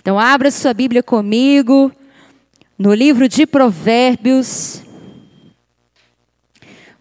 [0.00, 1.92] Então, abra sua Bíblia comigo,
[2.78, 4.82] no livro de Provérbios.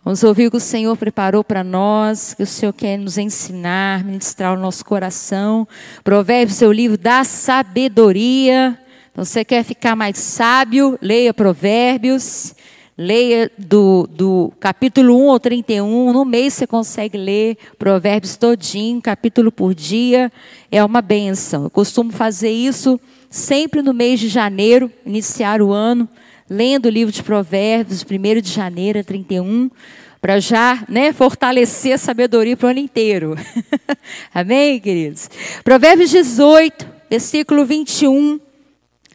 [0.04, 4.04] Vamos ouvir o que o Senhor preparou para nós, que o Senhor quer nos ensinar,
[4.04, 5.66] ministrar o nosso coração.
[6.04, 8.78] Provérbios, seu livro da sabedoria.
[9.14, 11.00] Então, você quer ficar mais sábio?
[11.02, 12.54] Leia Provérbios.
[13.02, 16.12] Leia do, do capítulo 1 ao 31.
[16.12, 20.30] No mês você consegue ler Provérbios todinho, capítulo por dia.
[20.70, 21.64] É uma benção.
[21.64, 23.00] Eu costumo fazer isso
[23.30, 26.10] sempre no mês de janeiro, iniciar o ano,
[26.50, 29.72] lendo o livro de Provérbios, 1 de janeiro a 31,
[30.20, 33.38] para já né, fortalecer a sabedoria para o ano inteiro.
[34.36, 35.30] Amém, queridos?
[35.64, 38.42] Provérbios 18, versículo 21,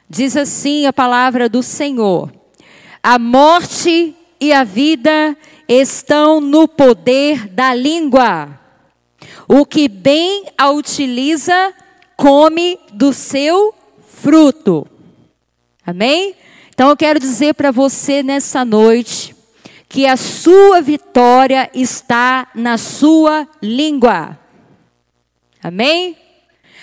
[0.09, 2.44] diz assim a palavra do Senhor.
[3.06, 5.36] A morte e a vida
[5.68, 8.58] estão no poder da língua.
[9.46, 11.74] O que bem a utiliza,
[12.16, 13.74] come do seu
[14.08, 14.86] fruto.
[15.84, 16.34] Amém?
[16.70, 19.36] Então eu quero dizer para você nessa noite
[19.86, 24.39] que a sua vitória está na sua língua.
[25.62, 26.16] Amém?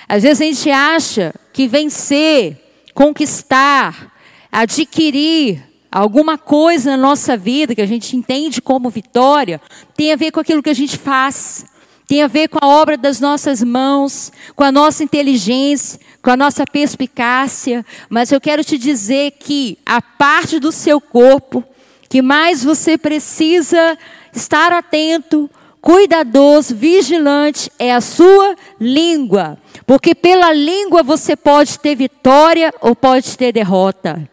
[0.08, 2.62] Às vezes a gente acha que vencer,
[2.94, 4.16] conquistar,
[4.52, 9.60] adquirir alguma coisa na nossa vida que a gente entende como vitória,
[9.96, 11.66] tem a ver com aquilo que a gente faz,
[12.08, 16.38] tem a ver com a obra das nossas mãos, com a nossa inteligência, com a
[16.38, 21.64] nossa perspicácia, mas eu quero te dizer que a parte do seu corpo
[22.10, 23.98] que mais você precisa
[24.34, 25.50] estar atento,
[25.82, 33.38] cuidadoso, vigilante é a sua língua, porque pela língua você pode ter vitória ou pode
[33.38, 34.30] ter derrota.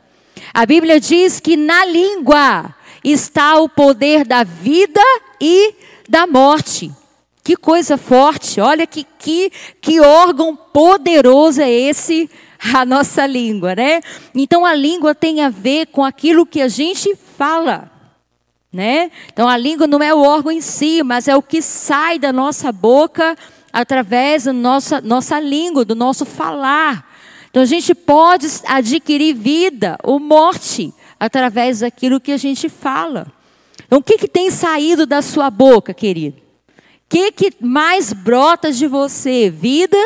[0.53, 5.01] A Bíblia diz que na língua está o poder da vida
[5.41, 5.75] e
[6.09, 6.91] da morte.
[7.43, 12.29] Que coisa forte, olha que, que, que órgão poderoso é esse,
[12.75, 14.01] a nossa língua, né?
[14.35, 17.91] Então a língua tem a ver com aquilo que a gente fala.
[18.71, 19.11] Né?
[19.33, 22.33] Então a língua não é o órgão em si, mas é o que sai da
[22.33, 23.35] nossa boca
[23.73, 27.08] através da nossa, nossa língua, do nosso falar.
[27.51, 33.27] Então a gente pode adquirir vida ou morte através daquilo que a gente fala.
[33.87, 36.49] Então o que, que tem saído da sua boca, querido?
[37.09, 39.97] que, que mais brota de você, vida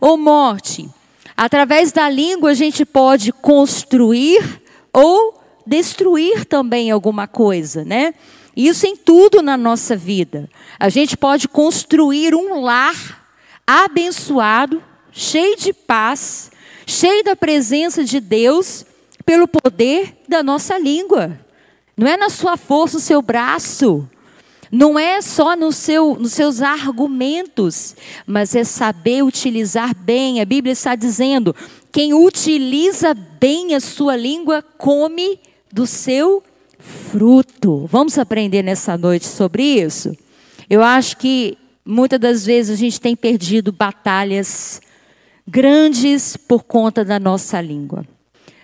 [0.00, 0.88] ou morte?
[1.36, 4.60] Através da língua a gente pode construir
[4.92, 8.12] ou destruir também alguma coisa, né?
[8.54, 10.50] Isso em tudo na nossa vida.
[10.78, 13.24] A gente pode construir um lar
[13.66, 16.50] abençoado, cheio de paz,
[16.90, 18.84] cheio da presença de Deus,
[19.24, 21.38] pelo poder da nossa língua.
[21.96, 24.08] Não é na sua força, o seu braço,
[24.72, 27.96] não é só no seu, nos seus argumentos,
[28.26, 30.40] mas é saber utilizar bem.
[30.40, 31.54] A Bíblia está dizendo:
[31.90, 35.40] quem utiliza bem a sua língua come
[35.72, 36.42] do seu
[36.78, 37.86] fruto.
[37.86, 40.16] Vamos aprender nessa noite sobre isso?
[40.68, 44.80] Eu acho que muitas das vezes a gente tem perdido batalhas
[45.46, 48.04] grandes por conta da nossa língua.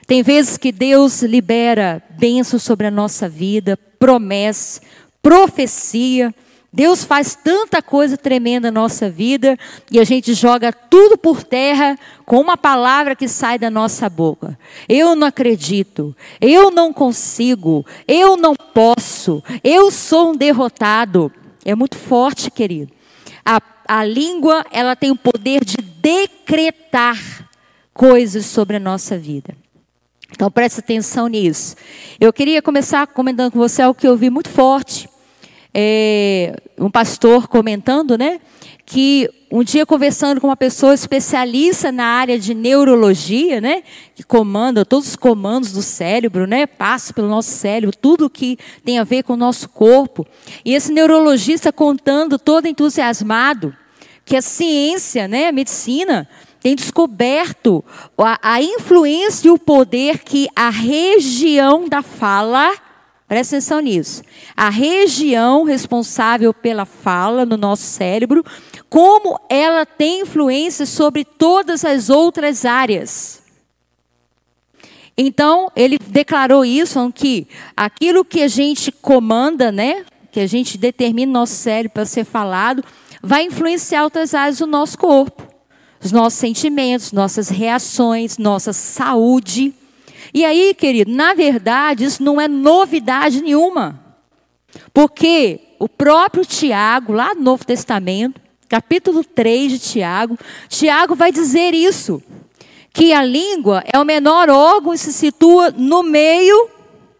[0.06, 4.80] Tem vezes que Deus libera bênçãos sobre a nossa vida, promessas,
[5.20, 6.32] profecia.
[6.72, 9.58] Deus faz tanta coisa tremenda na nossa vida
[9.90, 14.56] e a gente joga tudo por terra com uma palavra que sai da nossa boca.
[14.88, 21.32] Eu não acredito, eu não consigo, eu não posso, eu sou um derrotado.
[21.64, 22.92] É muito forte, querido.
[23.44, 27.18] A, a língua, ela tem o poder de decretar
[27.92, 29.56] coisas sobre a nossa vida.
[30.30, 31.74] Então preste atenção nisso.
[32.20, 35.08] Eu queria começar comentando com você algo que eu vi muito forte
[35.74, 38.40] é, um pastor comentando, né?
[38.84, 43.82] Que um dia conversando com uma pessoa especialista na área de neurologia, né?
[44.14, 46.68] Que comanda todos os comandos do cérebro, né?
[46.68, 50.24] Passa pelo nosso cérebro, tudo que tem a ver com o nosso corpo.
[50.64, 53.74] E esse neurologista contando, todo entusiasmado,
[54.26, 55.48] que a ciência, né?
[55.48, 56.28] A medicina
[56.60, 57.82] tem descoberto
[58.18, 62.74] a, a influência e o poder que a região da fala
[63.28, 64.22] Presta atenção nisso.
[64.56, 68.44] A região responsável pela fala no nosso cérebro,
[68.88, 73.42] como ela tem influência sobre todas as outras áreas.
[75.18, 81.32] Então, ele declarou isso, que aquilo que a gente comanda, né, que a gente determina
[81.32, 82.84] no nosso cérebro para ser falado,
[83.22, 85.42] vai influenciar outras áreas do nosso corpo.
[86.02, 89.74] Os nossos sentimentos, nossas reações, nossa saúde.
[90.32, 93.98] E aí, querido, na verdade, isso não é novidade nenhuma.
[94.92, 100.38] Porque o próprio Tiago, lá no Novo Testamento, capítulo 3 de Tiago,
[100.68, 102.22] Tiago vai dizer isso.
[102.92, 106.70] que a língua é o menor órgão e se situa no meio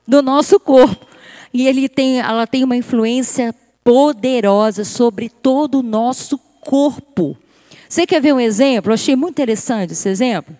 [0.09, 1.07] do nosso corpo.
[1.53, 3.55] E ele tem, ela tem uma influência
[3.87, 7.37] poderosa sobre todo o nosso corpo.
[7.89, 8.91] Você quer ver um exemplo?
[8.91, 10.57] Eu achei muito interessante esse exemplo.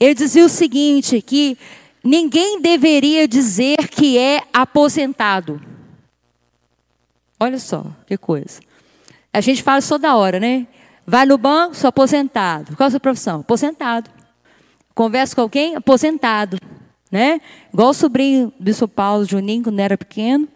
[0.00, 1.58] Ele dizia o seguinte: que
[2.02, 5.60] ninguém deveria dizer que é aposentado.
[7.38, 8.60] Olha só que coisa.
[9.30, 10.66] A gente fala isso toda hora, né?
[11.06, 12.74] Vai no banco, sou aposentado.
[12.74, 13.40] Qual a sua profissão?
[13.40, 14.10] Aposentado.
[14.94, 15.76] Conversa com alguém?
[15.76, 16.58] Aposentado.
[17.12, 17.38] Né?
[17.70, 20.48] Igual o sobrinho do São Paulo, Juninho, quando era pequeno,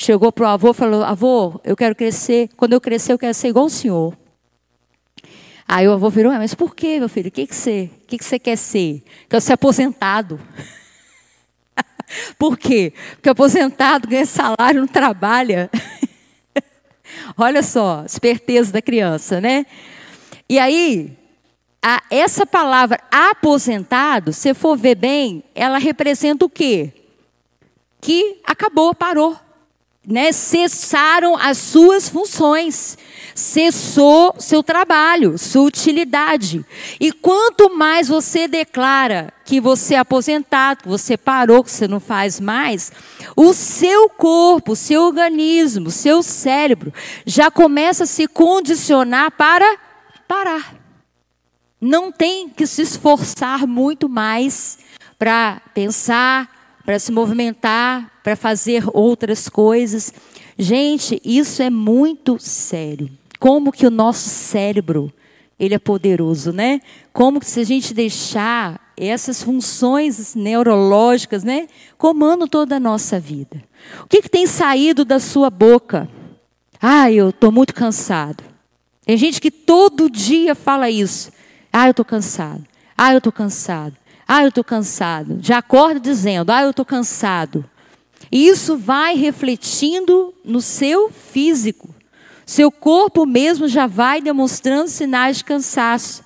[0.00, 2.48] chegou para o avô e falou: Avô, eu quero crescer.
[2.56, 4.16] Quando eu crescer, eu quero ser igual o senhor.
[5.68, 7.28] Aí o avô virou: Mas por quê, meu filho?
[7.28, 9.04] O que, que, você, que, que você quer ser?
[9.28, 10.40] Quero ser aposentado.
[12.38, 12.94] por quê?
[13.16, 15.70] Porque aposentado ganha salário, não trabalha.
[17.36, 19.66] Olha só, esperteza da criança, né?
[20.48, 21.16] E aí,
[21.82, 26.92] a, essa palavra aposentado, se for ver bem, ela representa o quê?
[28.00, 29.36] Que acabou, parou.
[30.06, 30.32] Né?
[30.32, 32.96] Cessaram as suas funções,
[33.34, 36.64] cessou seu trabalho, sua utilidade.
[36.98, 42.00] E quanto mais você declara que você é aposentado, que você parou, que você não
[42.00, 42.90] faz mais,
[43.36, 46.92] o seu corpo, o seu organismo, o seu cérebro
[47.26, 49.78] já começa a se condicionar para
[50.26, 50.80] parar
[51.80, 54.78] não tem que se esforçar muito mais
[55.18, 56.59] para pensar,
[56.90, 60.12] para se movimentar, para fazer outras coisas.
[60.58, 63.08] Gente, isso é muito sério.
[63.38, 65.12] Como que o nosso cérebro,
[65.56, 66.80] ele é poderoso, né?
[67.12, 73.62] Como que se a gente deixar essas funções neurológicas, né, comandam toda a nossa vida.
[74.02, 76.08] O que, que tem saído da sua boca?
[76.82, 78.42] Ah, eu estou muito cansado.
[79.06, 81.30] Tem gente que todo dia fala isso.
[81.72, 82.64] Ah, eu estou cansado.
[82.98, 83.94] Ah, eu estou cansado.
[84.32, 85.38] Ah, eu estou cansado.
[85.42, 87.68] Já acorda dizendo: Ah, eu estou cansado.
[88.30, 91.92] E isso vai refletindo no seu físico.
[92.46, 96.22] Seu corpo mesmo já vai demonstrando sinais de cansaço.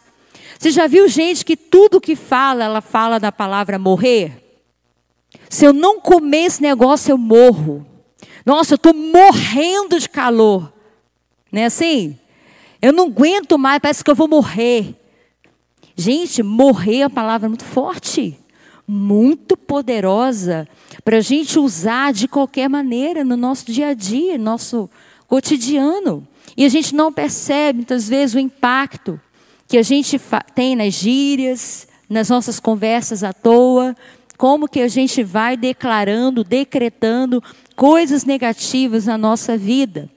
[0.59, 4.61] Você já viu gente que tudo que fala, ela fala da palavra morrer?
[5.49, 7.87] Se eu não comer esse negócio, eu morro.
[8.45, 10.71] Nossa, eu estou morrendo de calor.
[11.51, 12.19] Não é assim?
[12.83, 14.95] Eu não aguento mais, parece que eu vou morrer.
[15.97, 18.37] Gente, morrer é uma palavra muito forte,
[18.87, 20.69] muito poderosa,
[21.05, 24.91] para a gente usar de qualquer maneira no nosso dia a dia, no nosso
[25.29, 26.27] cotidiano.
[26.57, 29.21] E a gente não percebe, muitas vezes, o impacto
[29.69, 30.21] que a gente
[30.55, 33.97] tem nas gírias, nas nossas conversas à toa,
[34.37, 37.43] como que a gente vai declarando, decretando
[37.77, 40.11] coisas negativas na nossa vida.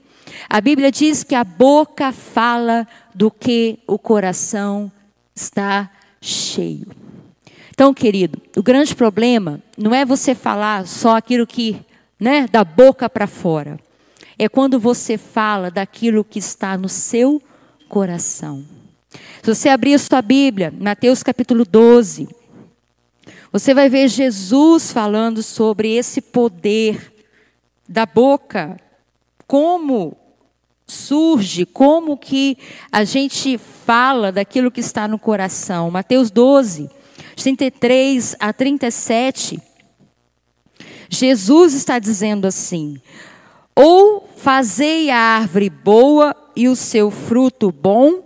[0.50, 4.90] A Bíblia diz que a boca fala do que o coração
[5.38, 5.90] está
[6.20, 6.86] cheio.
[7.70, 11.80] Então, querido, o grande problema não é você falar só aquilo que,
[12.18, 13.78] né, da boca para fora.
[14.36, 17.40] É quando você fala daquilo que está no seu
[17.88, 18.64] coração.
[19.42, 22.28] Se você abrir a sua Bíblia, Mateus capítulo 12,
[23.52, 27.14] você vai ver Jesus falando sobre esse poder
[27.88, 28.76] da boca,
[29.46, 30.16] como
[30.88, 32.56] surge, como que
[32.90, 35.90] a gente fala daquilo que está no coração.
[35.90, 36.90] Mateus 12,
[37.36, 39.60] 33 a 37.
[41.10, 43.00] Jesus está dizendo assim:
[43.76, 48.22] Ou fazei a árvore boa e o seu fruto bom,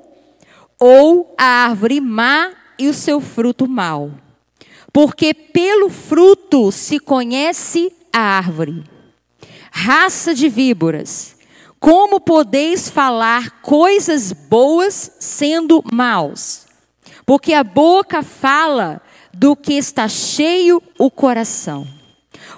[0.78, 4.12] ou a árvore má e o seu fruto mau.
[4.92, 8.85] Porque pelo fruto se conhece a árvore.
[9.71, 11.37] Raça de víboras,
[11.83, 16.65] como podeis falar coisas boas sendo maus?
[17.27, 19.03] Porque a boca fala
[19.35, 21.85] do que está cheio o coração.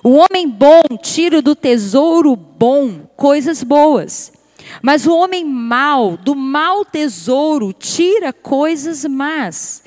[0.02, 4.30] O homem bom tira do tesouro bom coisas boas,
[4.82, 9.82] mas o homem mau do mau tesouro tira coisas más.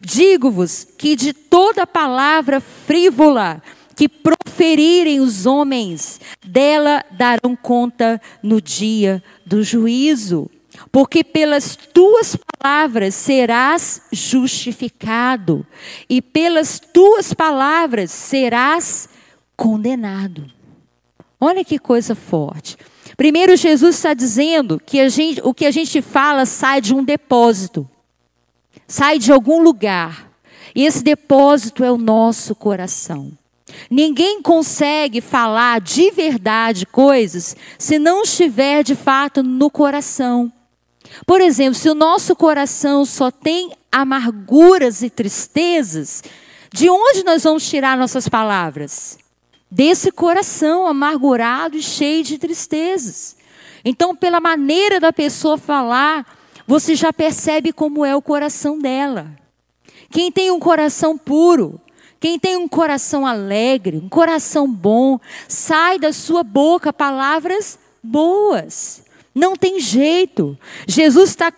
[0.00, 3.62] Digo-vos que de toda palavra frívola
[4.00, 10.50] que proferirem os homens, dela darão conta no dia do juízo.
[10.90, 15.66] Porque pelas tuas palavras serás justificado,
[16.08, 19.06] e pelas tuas palavras serás
[19.54, 20.46] condenado.
[21.38, 22.78] Olha que coisa forte.
[23.18, 27.86] Primeiro, Jesus está dizendo que gente, o que a gente fala sai de um depósito,
[28.88, 30.32] sai de algum lugar,
[30.74, 33.38] e esse depósito é o nosso coração.
[33.90, 40.52] Ninguém consegue falar de verdade coisas se não estiver de fato no coração.
[41.26, 46.22] Por exemplo, se o nosso coração só tem amarguras e tristezas,
[46.72, 49.18] de onde nós vamos tirar nossas palavras?
[49.70, 53.36] Desse coração amargurado e cheio de tristezas.
[53.84, 56.26] Então, pela maneira da pessoa falar,
[56.66, 59.30] você já percebe como é o coração dela.
[60.10, 61.80] Quem tem um coração puro,
[62.20, 69.02] quem tem um coração alegre, um coração bom, sai da sua boca palavras boas.
[69.34, 70.56] Não tem jeito.
[70.86, 71.50] Jesus está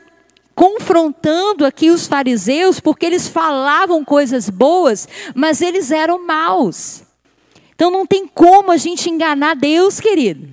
[0.54, 7.02] confrontando aqui os fariseus porque eles falavam coisas boas, mas eles eram maus.
[7.74, 10.48] Então não tem como a gente enganar Deus, querido.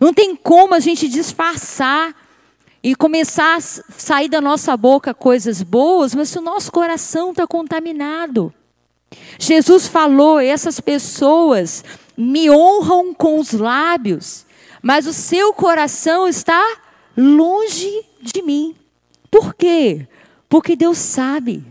[0.00, 2.14] Não tem como a gente disfarçar
[2.82, 7.46] e começar a sair da nossa boca coisas boas, mas se o nosso coração está
[7.46, 8.54] contaminado.
[9.38, 11.84] Jesus falou: essas pessoas
[12.16, 14.44] me honram com os lábios,
[14.82, 16.62] mas o seu coração está
[17.16, 18.74] longe de mim.
[19.30, 20.06] Por quê?
[20.48, 21.64] Porque Deus sabe.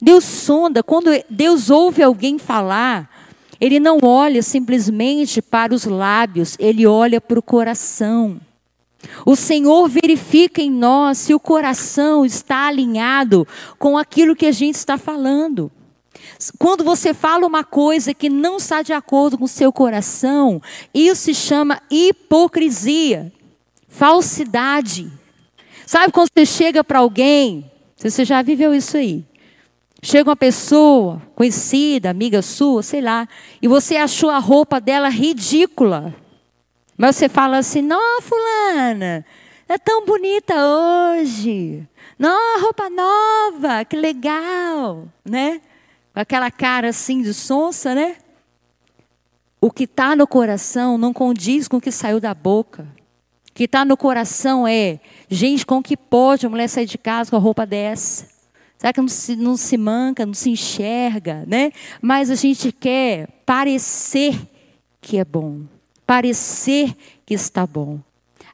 [0.00, 0.82] Deus sonda.
[0.82, 3.10] Quando Deus ouve alguém falar,
[3.60, 8.40] Ele não olha simplesmente para os lábios, Ele olha para o coração.
[9.24, 13.46] O Senhor verifica em nós se o coração está alinhado
[13.78, 15.70] com aquilo que a gente está falando.
[16.58, 20.60] Quando você fala uma coisa que não está de acordo com o seu coração,
[20.92, 23.32] isso se chama hipocrisia,
[23.88, 25.10] falsidade.
[25.86, 29.24] Sabe quando você chega para alguém, você já viveu isso aí.
[30.02, 33.26] Chega uma pessoa conhecida, amiga sua, sei lá,
[33.62, 36.14] e você achou a roupa dela ridícula.
[36.96, 39.24] Mas você fala assim: "Não, fulana,
[39.68, 41.88] é tão bonita hoje.
[42.18, 45.60] Não, roupa nova, que legal", né?
[46.16, 48.16] Com aquela cara assim de sonsa, né?
[49.60, 52.88] O que está no coração não condiz com o que saiu da boca.
[53.50, 57.28] O que está no coração é, gente, com que pode a mulher sair de casa
[57.28, 58.28] com a roupa dessa?
[58.78, 61.70] Será que não se, não se manca, não se enxerga, né?
[62.00, 64.40] Mas a gente quer parecer
[65.02, 65.64] que é bom,
[66.06, 66.96] parecer
[67.26, 68.00] que está bom.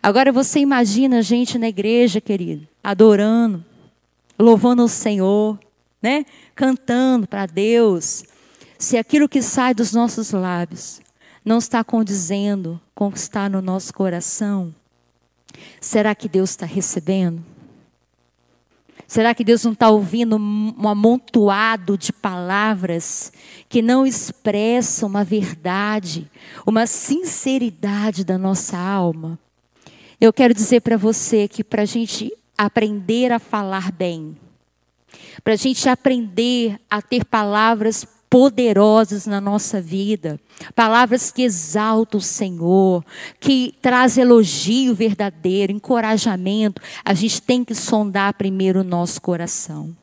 [0.02, 3.64] Agora você imagina a gente na igreja, querido, adorando,
[4.36, 5.56] louvando o Senhor,
[6.02, 6.26] né?
[6.54, 8.24] Cantando para Deus.
[8.78, 11.00] Se aquilo que sai dos nossos lábios
[11.44, 14.74] não está condizendo com o que está no nosso coração,
[15.80, 17.44] será que Deus está recebendo?
[19.12, 23.30] Será que Deus não está ouvindo um amontoado de palavras
[23.68, 26.30] que não expressam uma verdade,
[26.66, 29.38] uma sinceridade da nossa alma?
[30.18, 34.34] Eu quero dizer para você que para a gente aprender a falar bem,
[35.42, 40.40] para a gente aprender a ter palavras poderosas na nossa vida,
[40.74, 43.04] palavras que exaltam o Senhor,
[43.38, 46.80] que traz elogio verdadeiro, encorajamento.
[47.04, 49.94] A gente tem que sondar primeiro o nosso coração.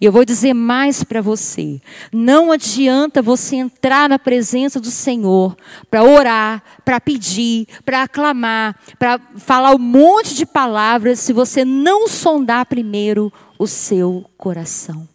[0.00, 1.80] E eu vou dizer mais para você:
[2.12, 5.56] não adianta você entrar na presença do Senhor
[5.90, 12.06] para orar, para pedir, para aclamar, para falar um monte de palavras, se você não
[12.06, 15.08] sondar primeiro o seu coração.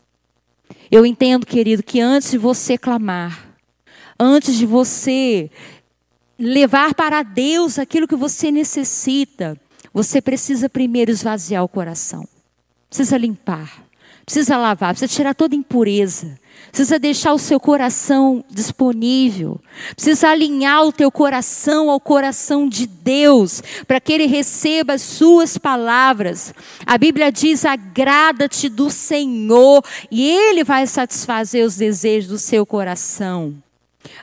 [0.91, 3.55] Eu entendo, querido, que antes de você clamar,
[4.19, 5.49] antes de você
[6.37, 9.57] levar para Deus aquilo que você necessita,
[9.93, 12.27] você precisa primeiro esvaziar o coração.
[12.89, 13.85] Precisa limpar,
[14.25, 16.37] precisa lavar, precisa tirar toda impureza
[16.71, 19.59] precisa deixar o seu coração disponível,
[19.95, 25.57] precisa alinhar o teu coração ao coração de Deus, para que Ele receba as suas
[25.57, 26.53] palavras.
[26.85, 33.55] A Bíblia diz: agrada-te do Senhor, e Ele vai satisfazer os desejos do seu coração.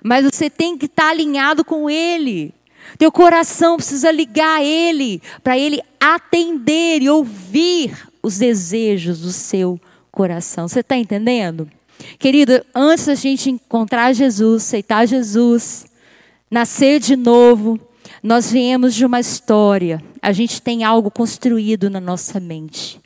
[0.02, 2.54] Mas você tem que estar alinhado com Ele.
[2.98, 9.80] Teu coração precisa ligar a Ele, para Ele atender e ouvir os desejos do seu
[10.10, 10.68] coração.
[10.68, 11.70] Você está entendendo?
[12.18, 15.86] Querido, antes da gente encontrar Jesus, aceitar Jesus,
[16.50, 17.78] nascer de novo,
[18.22, 20.02] nós viemos de uma história.
[20.20, 23.00] A gente tem algo construído na nossa mente.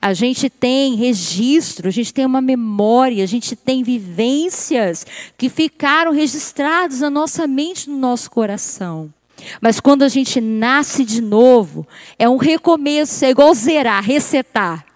[0.00, 5.04] A gente tem registro, a gente tem uma memória, a gente tem vivências
[5.36, 9.12] que ficaram registradas na nossa mente, no nosso coração.
[9.60, 11.86] Mas quando a gente nasce de novo,
[12.18, 14.87] é um recomeço, é igual zerar, resetar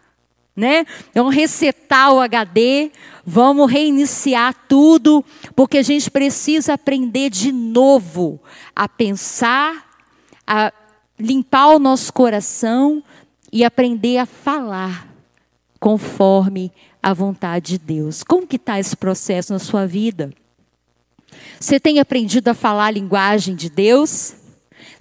[0.55, 0.85] né?
[1.15, 2.91] Vamos resetar o HD,
[3.25, 5.25] vamos reiniciar tudo,
[5.57, 8.41] porque a gente precisa aprender de novo
[8.75, 9.91] a pensar,
[10.47, 10.73] a
[11.19, 13.03] limpar o nosso coração
[13.53, 15.09] e aprender a falar
[15.79, 18.23] conforme a vontade de Deus.
[18.23, 20.33] Como que está esse processo na sua vida?
[21.59, 24.35] Você tem aprendido a falar a linguagem de Deus?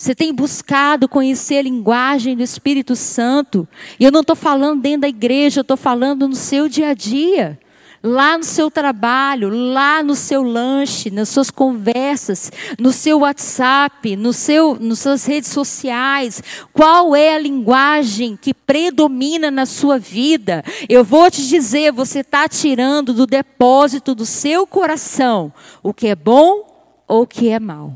[0.01, 3.67] Você tem buscado conhecer a linguagem do Espírito Santo?
[4.00, 6.93] E eu não estou falando dentro da igreja, eu estou falando no seu dia a
[6.96, 7.60] dia
[8.01, 14.34] lá no seu trabalho, lá no seu lanche, nas suas conversas, no seu WhatsApp, no
[14.34, 16.41] seu, nas suas redes sociais,
[16.74, 20.63] qual é a linguagem que predomina na sua vida?
[20.89, 25.53] Eu vou te dizer, você está tirando do depósito do seu coração
[25.84, 26.65] o que é bom
[27.08, 27.96] ou o que é mal.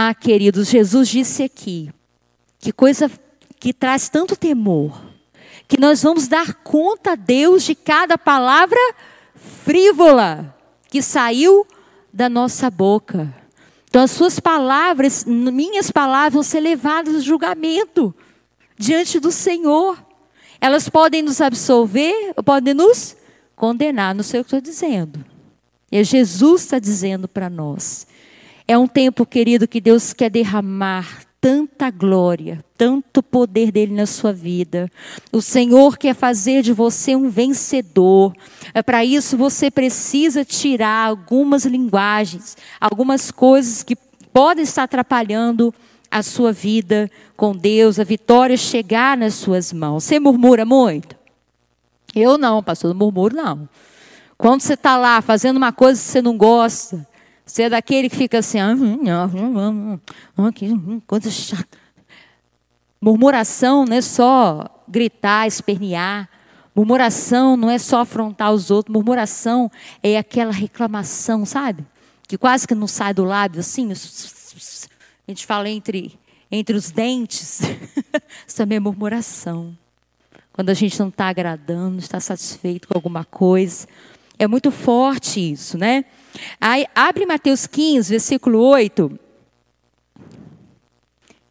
[0.00, 1.90] Ah, queridos, Jesus disse aqui,
[2.60, 3.10] que coisa
[3.58, 4.96] que traz tanto temor
[5.66, 8.78] que nós vamos dar conta a Deus de cada palavra
[9.34, 10.54] frívola
[10.88, 11.66] que saiu
[12.12, 13.34] da nossa boca.
[13.88, 18.14] Então, as suas palavras, minhas palavras, vão ser levadas ao julgamento
[18.78, 20.00] diante do Senhor.
[20.60, 23.16] Elas podem nos absolver ou podem nos
[23.56, 25.24] condenar, não sei o que estou dizendo.
[25.90, 28.06] E é Jesus está dizendo para nós.
[28.70, 34.30] É um tempo, querido, que Deus quer derramar tanta glória, tanto poder dele na sua
[34.30, 34.90] vida.
[35.32, 38.34] O Senhor quer fazer de você um vencedor.
[38.74, 43.96] É para isso você precisa tirar algumas linguagens, algumas coisas que
[44.34, 45.72] podem estar atrapalhando
[46.10, 50.04] a sua vida com Deus, a vitória chegar nas suas mãos.
[50.04, 51.16] Você murmura muito?
[52.14, 53.66] Eu não, pastor, não murmuro não.
[54.36, 57.07] Quando você está lá fazendo uma coisa que você não gosta,
[57.48, 58.58] você é daquele que fica assim,
[61.06, 61.78] coisa chata.
[63.00, 66.28] Murmuração não é só gritar, espernear.
[66.74, 68.92] Murmuração não é só afrontar os outros.
[68.92, 69.70] Murmuração
[70.02, 71.86] é aquela reclamação, sabe?
[72.28, 73.90] Que quase que não sai do lábio assim.
[73.90, 76.18] A gente fala entre,
[76.50, 77.60] entre os dentes.
[78.46, 79.74] Isso também é murmuração.
[80.52, 83.88] Quando a gente não está agradando, não está satisfeito com alguma coisa.
[84.38, 86.04] É muito forte isso, né?
[86.60, 89.18] Aí, abre Mateus 15, versículo 8.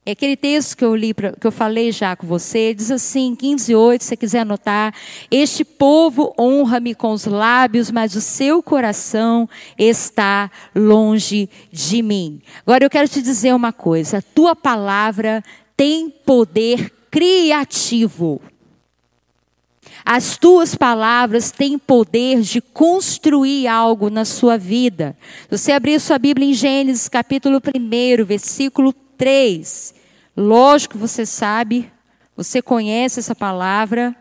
[0.08, 3.76] É aquele texto que eu li, que eu falei já com você, diz assim, 15,
[3.76, 4.94] 8, se você quiser anotar.
[5.30, 12.42] Este povo honra-me com os lábios, mas o seu coração está longe de mim.
[12.66, 15.44] Agora eu quero te dizer uma coisa: a tua palavra
[15.76, 18.42] tem poder criativo.
[20.06, 25.18] As tuas palavras têm poder de construir algo na sua vida.
[25.50, 29.96] Você abrir sua Bíblia em Gênesis capítulo 1, versículo 3.
[30.36, 31.92] Lógico você sabe,
[32.36, 34.16] você conhece essa palavra.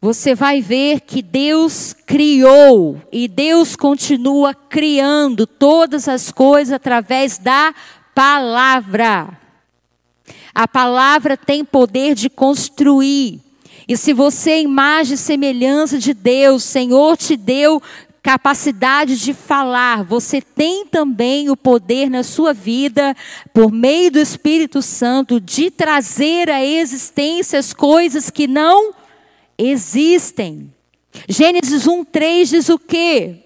[0.00, 7.74] Você vai ver que Deus criou e Deus continua criando todas as coisas através da
[8.14, 9.47] palavra.
[10.58, 13.40] A palavra tem poder de construir.
[13.86, 17.80] E se você é imagem e semelhança de Deus, Senhor te deu
[18.20, 23.16] capacidade de falar, você tem também o poder na sua vida,
[23.54, 28.92] por meio do Espírito Santo, de trazer à existência as coisas que não
[29.56, 30.74] existem.
[31.28, 33.44] Gênesis 1:3 diz o quê?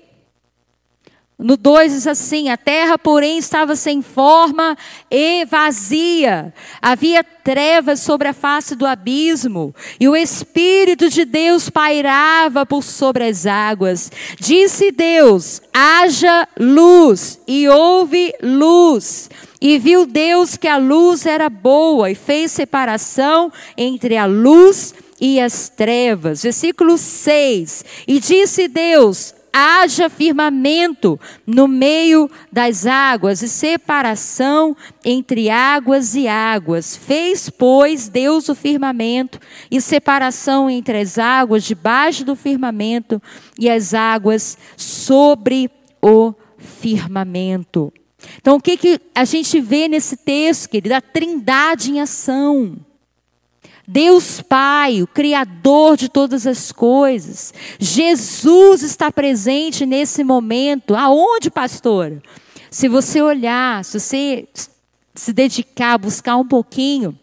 [1.43, 4.77] No 2 diz assim: A terra, porém, estava sem forma
[5.11, 6.55] e vazia.
[6.81, 13.25] Havia trevas sobre a face do abismo, e o Espírito de Deus pairava por sobre
[13.25, 14.11] as águas.
[14.39, 19.29] Disse Deus: haja luz, e houve luz.
[19.61, 25.41] E viu Deus que a luz era boa, e fez separação entre a luz e
[25.41, 26.43] as trevas.
[26.45, 36.15] Versículo 6: E disse Deus: haja firmamento no meio das águas e separação entre águas
[36.15, 36.97] e águas.
[36.97, 39.39] Fez, pois, Deus o firmamento
[39.71, 43.21] e separação entre as águas debaixo do firmamento
[43.59, 47.93] e as águas sobre o firmamento.
[48.39, 50.95] Então, o que, que a gente vê nesse texto, querido?
[50.95, 52.77] A trindade em ação.
[53.93, 57.53] Deus Pai, o Criador de todas as coisas.
[57.79, 60.97] Jesus está presente nesse momento.
[60.97, 62.23] Aonde, pastor?
[62.71, 64.49] Se você olhar, se você
[65.15, 67.19] se dedicar, buscar um pouquinho,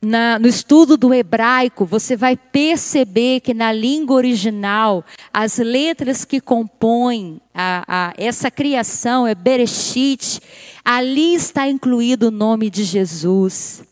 [0.00, 6.40] na, no estudo do hebraico, você vai perceber que na língua original, as letras que
[6.40, 10.40] compõem a, a, essa criação é Bereshit,
[10.84, 13.82] ali está incluído o nome de Jesus.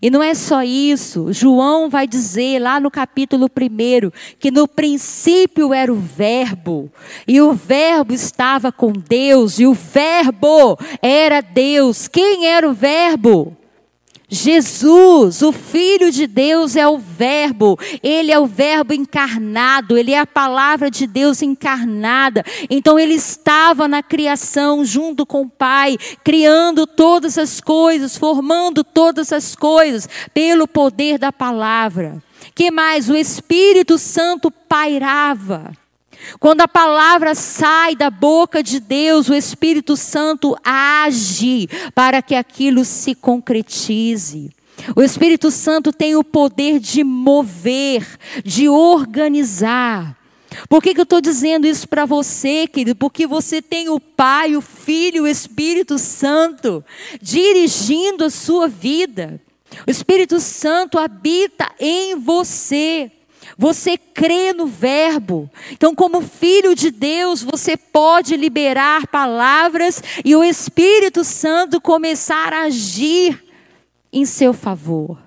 [0.00, 5.72] E não é só isso, João vai dizer lá no capítulo 1 que no princípio
[5.72, 6.92] era o Verbo,
[7.26, 12.08] e o Verbo estava com Deus, e o Verbo era Deus.
[12.08, 13.56] Quem era o Verbo?
[14.28, 20.18] Jesus, o Filho de Deus, é o Verbo, ele é o Verbo encarnado, ele é
[20.18, 22.44] a palavra de Deus encarnada.
[22.68, 29.32] Então, ele estava na criação junto com o Pai, criando todas as coisas, formando todas
[29.32, 32.20] as coisas, pelo poder da palavra.
[32.54, 33.08] Que mais?
[33.08, 35.72] O Espírito Santo pairava.
[36.38, 42.84] Quando a palavra sai da boca de Deus, o Espírito Santo age para que aquilo
[42.84, 44.50] se concretize.
[44.94, 48.06] O Espírito Santo tem o poder de mover,
[48.44, 50.16] de organizar.
[50.68, 52.96] Por que, que eu estou dizendo isso para você, querido?
[52.96, 56.84] Porque você tem o Pai, o Filho, o Espírito Santo
[57.20, 59.40] dirigindo a sua vida.
[59.86, 63.10] O Espírito Santo habita em você.
[63.58, 65.50] Você crê no Verbo.
[65.72, 72.64] Então, como filho de Deus, você pode liberar palavras e o Espírito Santo começar a
[72.64, 73.42] agir
[74.12, 75.18] em seu favor.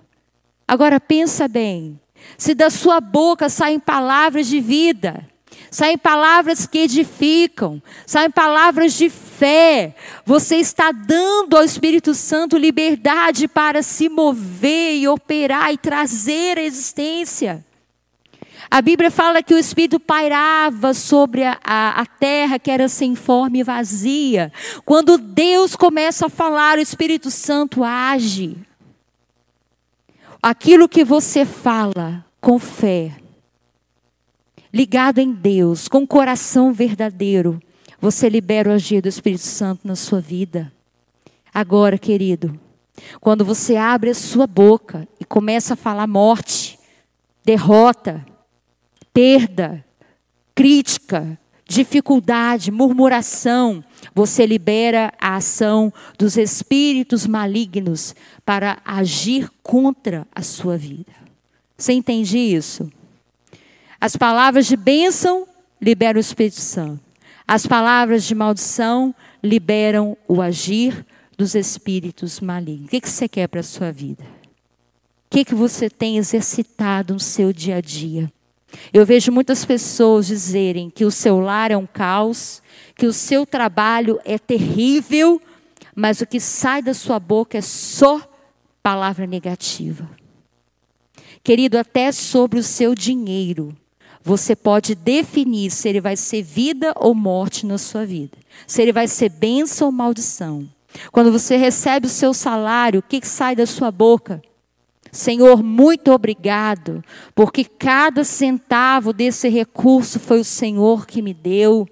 [0.67, 1.99] Agora, pensa bem:
[2.37, 5.27] se da sua boca saem palavras de vida,
[5.71, 9.95] saem palavras que edificam, saem palavras de fé.
[10.23, 16.63] Você está dando ao Espírito Santo liberdade para se mover e operar e trazer a
[16.63, 17.65] existência.
[18.71, 23.15] A Bíblia fala que o Espírito pairava sobre a, a, a, terra que era sem
[23.15, 24.51] forma e vazia.
[24.85, 28.55] Quando Deus começa a falar, o Espírito Santo age.
[30.41, 33.15] Aquilo que você fala com fé,
[34.71, 37.59] ligado em Deus, com coração verdadeiro,
[37.99, 40.71] você libera o agir do Espírito Santo na sua vida.
[41.51, 42.57] Agora, querido,
[43.19, 46.79] quando você abre a sua boca e começa a falar morte,
[47.43, 48.23] derrota,
[49.19, 49.83] perda,
[50.55, 53.83] crítica, dificuldade, murmuração,
[54.15, 61.11] você libera a ação dos espíritos malignos para agir contra a sua vida.
[61.77, 62.89] Você entende isso?
[63.99, 65.45] As palavras de bênção
[65.81, 67.01] liberam o Espírito Santo.
[67.45, 71.05] As palavras de maldição liberam o agir
[71.37, 72.87] dos espíritos malignos.
[72.87, 74.23] O que você quer para a sua vida?
[75.25, 78.31] O que você tem exercitado no seu dia a dia?
[78.93, 82.61] Eu vejo muitas pessoas dizerem que o seu lar é um caos,
[82.95, 85.41] que o seu trabalho é terrível,
[85.95, 88.21] mas o que sai da sua boca é só
[88.81, 90.09] palavra negativa.
[91.43, 93.75] Querido, até sobre o seu dinheiro,
[94.23, 98.91] você pode definir se ele vai ser vida ou morte na sua vida, se ele
[98.91, 100.67] vai ser bênção ou maldição.
[101.11, 104.41] Quando você recebe o seu salário, o que, sai da sua boca?
[105.11, 111.87] Senhor, muito obrigado, porque cada centavo desse recurso foi o Senhor que me deu.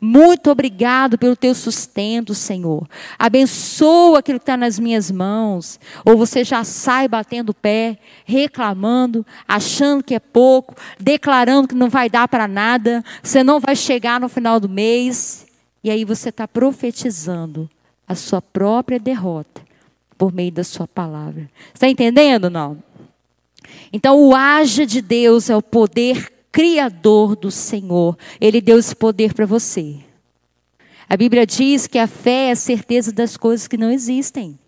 [0.00, 2.86] Muito obrigado pelo teu sustento, Senhor.
[3.18, 5.80] Abençoa aquilo que está nas minhas mãos.
[6.04, 12.10] Ou você já sai batendo pé, reclamando, achando que é pouco, declarando que não vai
[12.10, 15.46] dar para nada, você não vai chegar no final do mês.
[15.82, 17.68] E aí você está profetizando
[18.06, 19.67] a sua própria derrota
[20.18, 21.48] por meio da sua palavra.
[21.72, 22.82] Está entendendo, não?
[23.92, 28.18] Então, o haja de Deus é o poder criador do Senhor.
[28.40, 29.96] Ele deu esse poder para você.
[31.08, 34.58] A Bíblia diz que a fé é a certeza das coisas que não existem.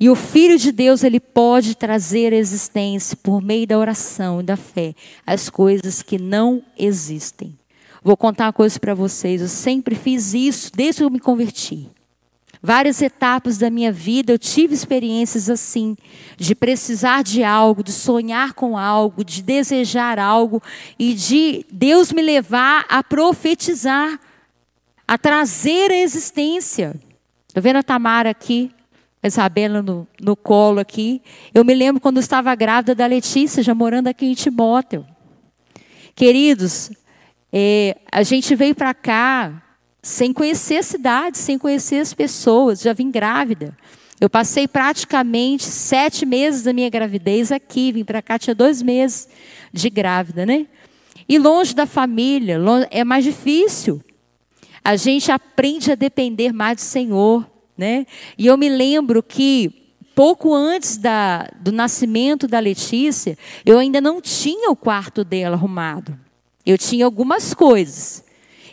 [0.00, 4.42] E o Filho de Deus, ele pode trazer a existência por meio da oração e
[4.42, 7.56] da fé, as coisas que não existem.
[8.02, 9.40] Vou contar uma coisa para vocês.
[9.40, 11.88] Eu sempre fiz isso desde que eu me converti.
[12.64, 15.96] Várias etapas da minha vida eu tive experiências assim,
[16.36, 20.62] de precisar de algo, de sonhar com algo, de desejar algo
[20.96, 24.16] e de Deus me levar a profetizar,
[25.08, 26.94] a trazer a existência.
[27.48, 28.70] Estou vendo a Tamara aqui,
[29.20, 31.20] a Isabela no, no colo aqui.
[31.52, 35.04] Eu me lembro quando eu estava grávida da Letícia, já morando aqui em Timóteo.
[36.14, 36.92] Queridos,
[37.52, 39.61] é, a gente veio para cá
[40.02, 43.76] sem conhecer a cidade, sem conhecer as pessoas, já vim grávida.
[44.20, 49.28] Eu passei praticamente sete meses da minha gravidez aqui, vim para cá, tinha dois meses
[49.72, 50.66] de grávida, né?
[51.28, 54.02] E longe da família, longe, é mais difícil.
[54.84, 58.04] A gente aprende a depender mais do Senhor, né?
[58.36, 64.20] E eu me lembro que pouco antes da, do nascimento da Letícia, eu ainda não
[64.20, 66.18] tinha o quarto dela arrumado.
[66.66, 68.24] Eu tinha algumas coisas.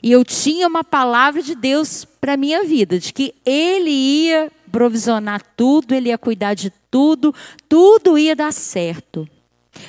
[0.01, 4.51] E eu tinha uma palavra de Deus para a minha vida, de que Ele ia
[4.71, 7.33] provisionar tudo, Ele ia cuidar de tudo,
[7.67, 9.27] tudo ia dar certo.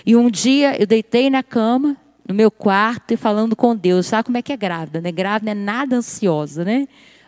[0.05, 1.97] E um dia eu deitei na cama,
[2.27, 4.07] no meu quarto, e falando com Deus.
[4.07, 5.11] Sabe como é que é grávida, né?
[5.11, 6.87] Grávida é nada ansiosa, né?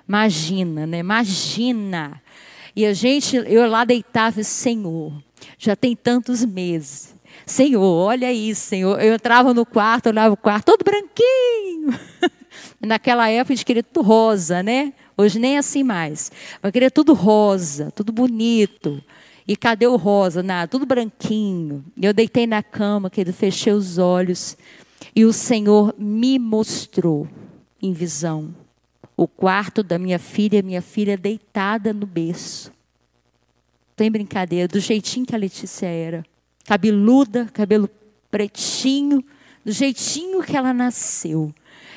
[0.08, 0.98] Imagina, né?
[0.98, 2.20] Imagina.
[2.74, 5.12] E a gente, eu lá deitava, Senhor,
[5.58, 7.14] já tem tantos meses.
[7.44, 9.00] Senhor, olha isso, Senhor.
[9.00, 11.98] Eu entrava no quarto, olhava o quarto, todo branquinho.
[12.82, 14.92] Naquela época a gente queria tudo rosa, né?
[15.16, 16.32] Hoje nem assim mais.
[16.60, 19.02] Mas queria tudo rosa, tudo bonito.
[19.46, 20.42] E cadê o rosa?
[20.42, 21.84] Nada, tudo branquinho.
[22.00, 24.56] Eu deitei na cama, querido, fechei os olhos.
[25.14, 27.28] E o Senhor me mostrou
[27.80, 28.54] em visão
[29.16, 32.72] o quarto da minha filha, minha filha deitada no berço.
[33.94, 36.24] Tem brincadeira, do jeitinho que a Letícia era.
[36.64, 37.88] Cabeluda, cabelo
[38.30, 39.24] pretinho,
[39.64, 41.54] do jeitinho que ela nasceu.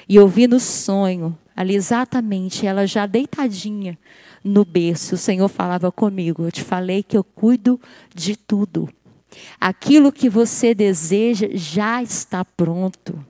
[0.08, 3.98] E eu vi no sonho, ali exatamente, ela já deitadinha
[4.44, 5.16] no berço.
[5.16, 7.80] O Senhor falava comigo: Eu te falei que eu cuido
[8.14, 8.90] de tudo.
[9.60, 13.26] Aquilo que você deseja já está pronto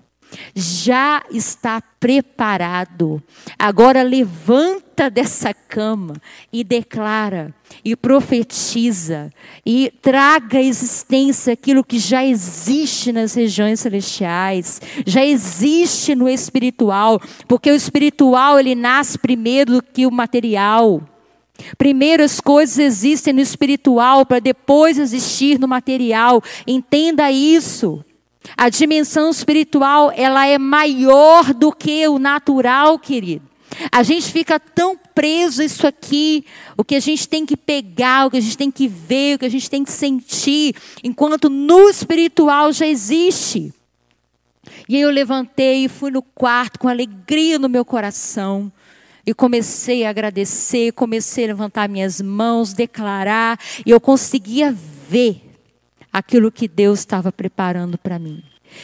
[0.54, 3.22] já está preparado.
[3.58, 6.16] Agora levanta dessa cama
[6.52, 9.32] e declara, e profetiza,
[9.66, 17.20] e traga à existência aquilo que já existe nas regiões celestiais, já existe no espiritual,
[17.48, 21.02] porque o espiritual ele nasce primeiro do que o material.
[21.78, 26.42] Primeiro as coisas existem no espiritual para depois existir no material.
[26.68, 28.04] Entenda isso.
[28.58, 33.46] A dimensão espiritual, ela é maior do que o natural, querido.
[33.92, 36.46] A gente fica tão preso a isso aqui,
[36.78, 39.40] o que a gente tem que pegar, o que a gente tem que ver, o
[39.40, 43.74] que a gente tem que sentir, enquanto no espiritual já existe.
[44.88, 48.72] E aí eu levantei e fui no quarto com alegria no meu coração.
[49.26, 54.72] E comecei a agradecer, comecei a levantar minhas mãos, declarar, e eu conseguia
[55.10, 55.45] ver
[56.16, 58.42] aquilo que Deus estava preparando para mim.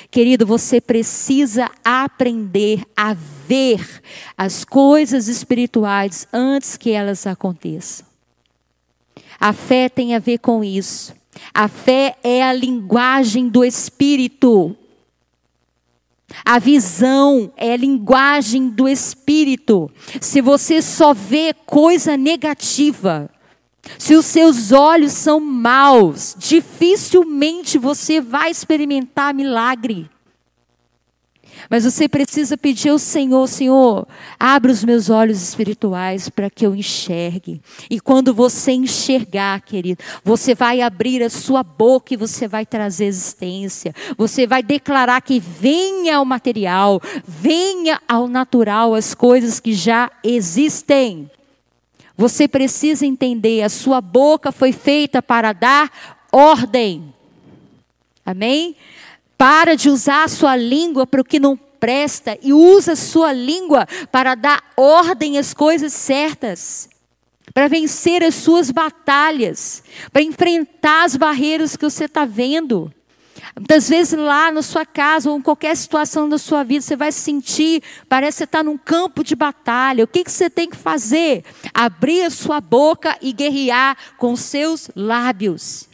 [0.10, 3.14] Querido, você precisa aprender a
[3.48, 4.02] ver
[4.38, 8.06] as coisas espirituais antes que elas aconteçam.
[9.40, 11.16] A fé tem a ver com isso.
[11.54, 14.76] A fé é a linguagem do espírito.
[16.44, 19.90] A visão é a linguagem do espírito.
[20.20, 23.31] Se você só vê coisa negativa,
[23.98, 30.10] se os seus olhos são maus, dificilmente você vai experimentar milagre.
[31.70, 34.08] Mas você precisa pedir ao Senhor, Senhor,
[34.40, 37.62] abre os meus olhos espirituais para que eu enxergue.
[37.90, 43.06] E quando você enxergar, querido, você vai abrir a sua boca e você vai trazer
[43.06, 43.94] existência.
[44.18, 51.30] Você vai declarar que venha ao material, venha ao natural as coisas que já existem.
[52.22, 55.92] Você precisa entender, a sua boca foi feita para dar
[56.32, 57.12] ordem.
[58.24, 58.76] Amém?
[59.36, 63.34] Para de usar a sua língua para o que não presta e usa a sua
[63.34, 66.88] língua para dar ordem às coisas certas,
[67.56, 72.94] para vencer as suas batalhas, para enfrentar as barreiras que você está vendo.
[73.56, 77.12] Muitas vezes lá na sua casa ou em qualquer situação da sua vida, você vai
[77.12, 80.04] sentir, parece que você está num campo de batalha.
[80.04, 81.44] O que, que você tem que fazer?
[81.74, 85.90] Abrir a sua boca e guerrear com seus lábios.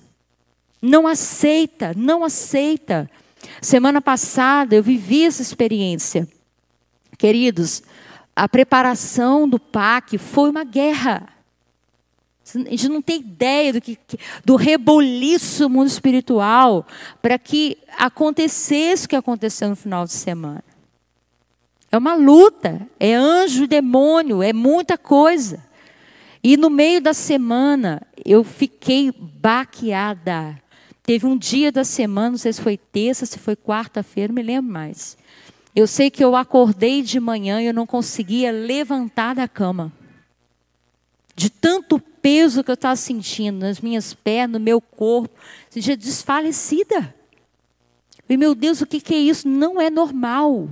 [0.81, 3.09] Não aceita, não aceita.
[3.61, 6.27] Semana passada eu vivi essa experiência.
[7.17, 7.81] Queridos,
[8.35, 11.27] a preparação do PAC foi uma guerra.
[12.55, 13.97] A gente não tem ideia do, que,
[14.45, 16.85] do reboliço mundo espiritual
[17.21, 20.63] para que acontecesse o que aconteceu no final de semana.
[21.91, 25.65] É uma luta, é anjo e demônio, é muita coisa.
[26.43, 30.57] E no meio da semana eu fiquei baqueada.
[31.03, 34.71] Teve um dia da semana, não sei se foi terça, se foi quarta-feira, me lembro
[34.71, 35.17] mais.
[35.75, 39.91] Eu sei que eu acordei de manhã e eu não conseguia levantar da cama.
[41.37, 45.29] De tanto peso que eu estava sentindo nas minhas pernas, no meu corpo,
[45.69, 47.13] sentia desfalecida.
[48.27, 49.47] E meu Deus, o que, que é isso?
[49.47, 50.67] Não é normal.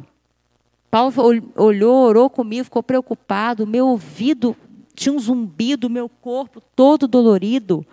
[0.90, 1.14] Paulo
[1.56, 3.68] olhou, orou comigo, ficou preocupado.
[3.68, 4.58] Meu ouvido
[4.96, 7.86] tinha um zumbido, meu corpo todo dolorido.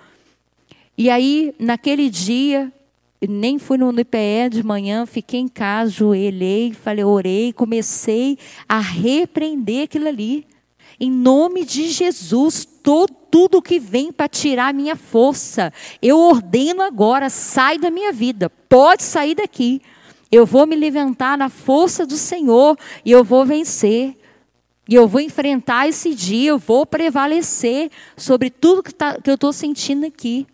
[0.96, 2.72] E aí, naquele dia,
[3.20, 9.84] nem fui no IPE de manhã, fiquei em casa, joelhei, falei, orei, comecei a repreender
[9.84, 10.46] aquilo ali.
[10.98, 16.82] Em nome de Jesus, todo, tudo que vem para tirar a minha força, eu ordeno
[16.82, 19.80] agora, sai da minha vida, pode sair daqui.
[20.30, 24.16] Eu vou me levantar na força do Senhor e eu vou vencer.
[24.88, 29.34] E eu vou enfrentar esse dia, eu vou prevalecer sobre tudo que, tá, que eu
[29.34, 30.46] estou sentindo aqui.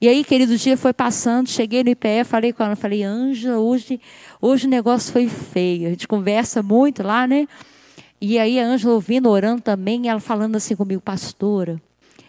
[0.00, 3.58] E aí, querido, o dia foi passando, cheguei no IPE, falei com ela, falei, Ângela,
[3.58, 4.00] hoje,
[4.40, 5.86] hoje o negócio foi feio.
[5.86, 7.46] A gente conversa muito lá, né?
[8.24, 11.82] E aí a Ângela ouvindo, orando também, ela falando assim comigo, pastora,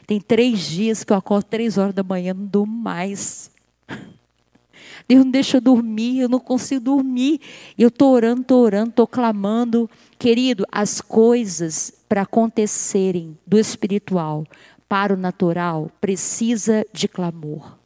[0.07, 3.51] Tem três dias que eu acordo três horas da manhã, não durmo mais.
[5.07, 7.39] Deus não deixa eu dormir, eu não consigo dormir.
[7.77, 9.87] Eu estou orando, estou orando, estou clamando.
[10.17, 14.45] Querido, as coisas para acontecerem do espiritual
[14.89, 17.77] para o natural precisa de clamor.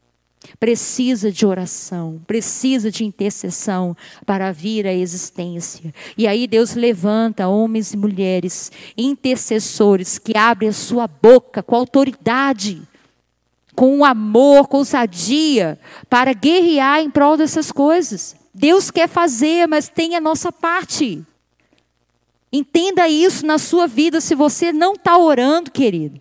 [0.59, 5.93] Precisa de oração, precisa de intercessão para vir à existência.
[6.17, 12.81] E aí Deus levanta homens e mulheres, intercessores, que abrem a sua boca com autoridade,
[13.75, 15.79] com amor, com ousadia,
[16.09, 18.35] para guerrear em prol dessas coisas.
[18.53, 21.23] Deus quer fazer, mas tem a nossa parte.
[22.51, 24.19] Entenda isso na sua vida.
[24.19, 26.19] Se você não está orando, querido,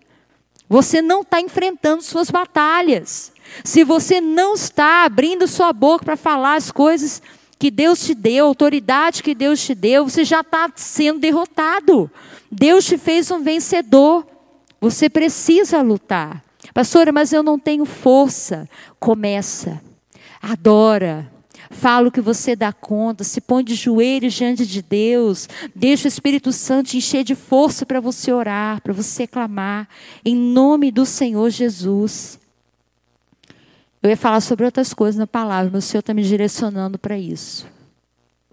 [0.69, 3.31] você não está enfrentando suas batalhas.
[3.63, 7.21] Se você não está abrindo sua boca para falar as coisas
[7.59, 12.09] que Deus te deu, a autoridade que Deus te deu, você já está sendo derrotado.
[12.51, 14.25] Deus te fez um vencedor.
[14.79, 16.43] Você precisa lutar.
[16.73, 18.69] Pastora, mas eu não tenho força.
[18.99, 19.81] Começa.
[20.41, 21.31] Adora.
[21.69, 26.07] Fala o que você dá conta, se põe de joelhos diante de Deus, deixa o
[26.07, 29.87] Espírito Santo te encher de força para você orar, para você clamar,
[30.23, 32.39] em nome do Senhor Jesus.
[34.07, 37.17] Eu ia falar sobre outras coisas na palavra, mas o Senhor está me direcionando para
[37.17, 37.67] isso.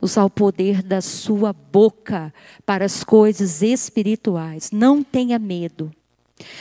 [0.03, 2.35] Usar o poder da sua boca
[2.67, 4.73] para as coisas espirituais.
[4.73, 5.93] Não tenha medo.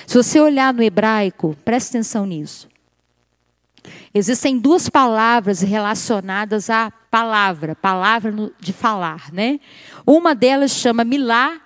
[0.05, 2.69] Se você olhar no hebraico, preste atenção nisso.
[4.13, 9.59] Existem duas palavras relacionadas à palavra, palavra de falar, né?
[10.05, 11.59] Uma delas chama milá,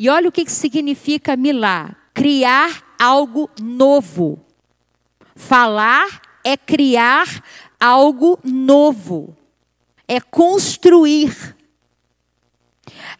[0.00, 4.44] e olha o que significa milá: criar algo novo.
[5.36, 7.42] Falar é criar
[7.78, 9.36] algo novo,
[10.06, 11.56] é construir.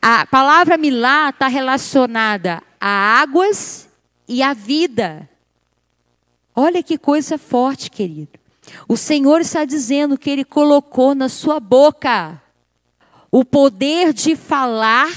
[0.00, 3.88] A palavra milá está relacionada a águas
[4.28, 5.28] e a vida.
[6.54, 8.38] Olha que coisa forte, querido.
[8.88, 12.40] O Senhor está dizendo que Ele colocou na sua boca
[13.30, 15.10] o poder de falar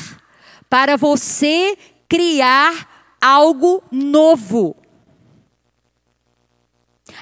[0.70, 4.76] para você criar algo novo.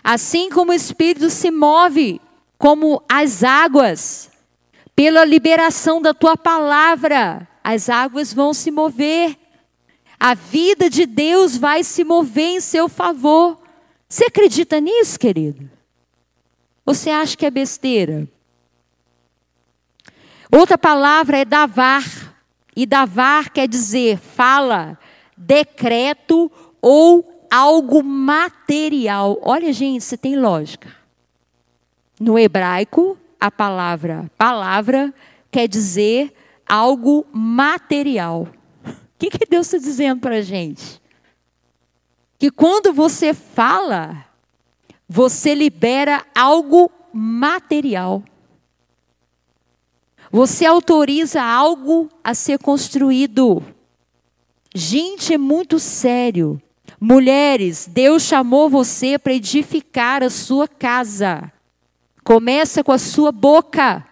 [0.03, 2.19] Assim como o Espírito se move
[2.57, 4.29] como as águas,
[4.95, 9.37] pela liberação da tua palavra, as águas vão se mover.
[10.19, 13.61] A vida de Deus vai se mover em seu favor.
[14.07, 15.69] Você acredita nisso, querido?
[16.85, 18.27] Você acha que é besteira?
[20.51, 22.03] Outra palavra é davar.
[22.75, 24.97] E davar quer dizer fala,
[25.37, 29.37] decreto ou algo material.
[29.43, 30.91] Olha, gente, você tem lógica.
[32.19, 35.13] No hebraico, a palavra palavra
[35.51, 36.33] quer dizer
[36.67, 38.47] algo material.
[38.83, 40.99] O que, que Deus está dizendo para a gente?
[42.39, 44.25] Que quando você fala,
[45.07, 48.23] você libera algo material.
[50.31, 53.61] Você autoriza algo a ser construído.
[54.73, 56.59] Gente, é muito sério.
[57.05, 61.51] Mulheres, Deus chamou você para edificar a sua casa.
[62.23, 64.07] Começa com a sua boca.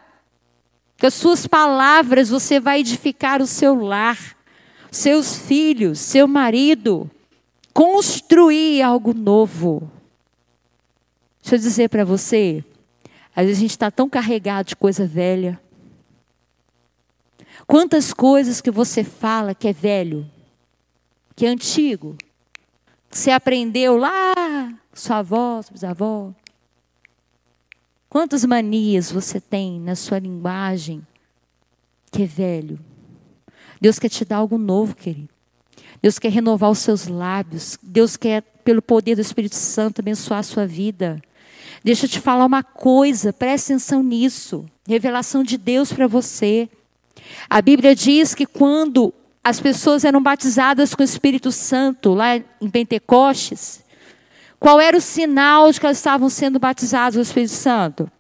[0.99, 4.35] Com as suas palavras você vai edificar o seu lar,
[4.91, 7.09] seus filhos, seu marido.
[7.73, 9.89] Construir algo novo.
[11.41, 12.61] Deixa eu dizer para você,
[13.33, 15.57] às vezes a gente está tão carregado de coisa velha.
[17.65, 20.29] Quantas coisas que você fala que é velho,
[21.37, 22.17] que é antigo,
[23.11, 26.33] você aprendeu lá, sua avó, sua bisavó.
[28.09, 31.05] Quantas manias você tem na sua linguagem
[32.11, 32.79] que é velho?
[33.79, 35.29] Deus quer te dar algo novo, querido.
[36.01, 37.77] Deus quer renovar os seus lábios.
[37.81, 41.21] Deus quer, pelo poder do Espírito Santo, abençoar a sua vida.
[41.83, 44.65] Deixa eu te falar uma coisa, preste atenção nisso.
[44.87, 46.69] Revelação de Deus para você.
[47.49, 52.69] A Bíblia diz que quando as pessoas eram batizadas com o Espírito Santo lá em
[52.69, 53.83] Pentecostes.
[54.59, 58.11] Qual era o sinal de que elas estavam sendo batizadas com o Espírito Santo?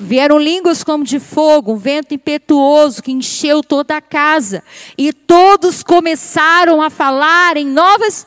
[0.00, 4.62] Vieram línguas como de fogo, um vento impetuoso que encheu toda a casa.
[4.96, 8.26] E todos começaram a falar em novas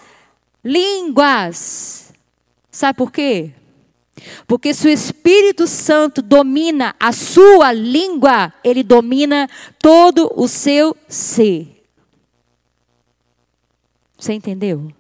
[0.64, 2.14] línguas.
[2.70, 3.54] Sabe por quê?
[4.48, 9.50] Porque se o Espírito Santo domina a sua língua, ele domina
[9.80, 11.84] todo o seu ser.
[14.18, 14.92] Você entendeu?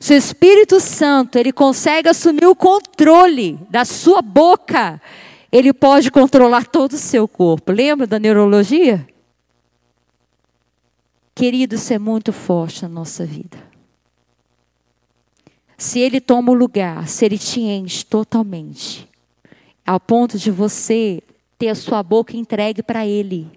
[0.00, 5.00] Se o Espírito Santo ele consegue assumir o controle da sua boca,
[5.50, 7.72] ele pode controlar todo o seu corpo.
[7.72, 9.06] Lembra da neurologia?
[11.34, 13.65] Querido, isso é muito forte na nossa vida.
[15.76, 19.08] Se ele toma o lugar, se ele te enche totalmente,
[19.86, 21.22] ao ponto de você
[21.58, 23.50] ter a sua boca entregue para ele,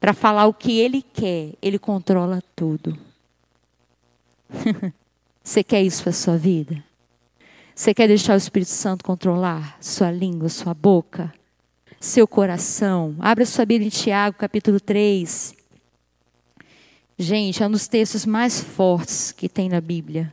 [0.00, 2.98] para falar o que ele quer, ele controla tudo.
[5.42, 6.82] Você quer isso para sua vida?
[7.74, 11.32] Você quer deixar o Espírito Santo controlar sua língua, sua boca,
[12.00, 13.14] seu coração?
[13.18, 15.54] Abra sua Bíblia em Tiago, capítulo 3.
[17.18, 20.32] Gente, é um dos textos mais fortes que tem na Bíblia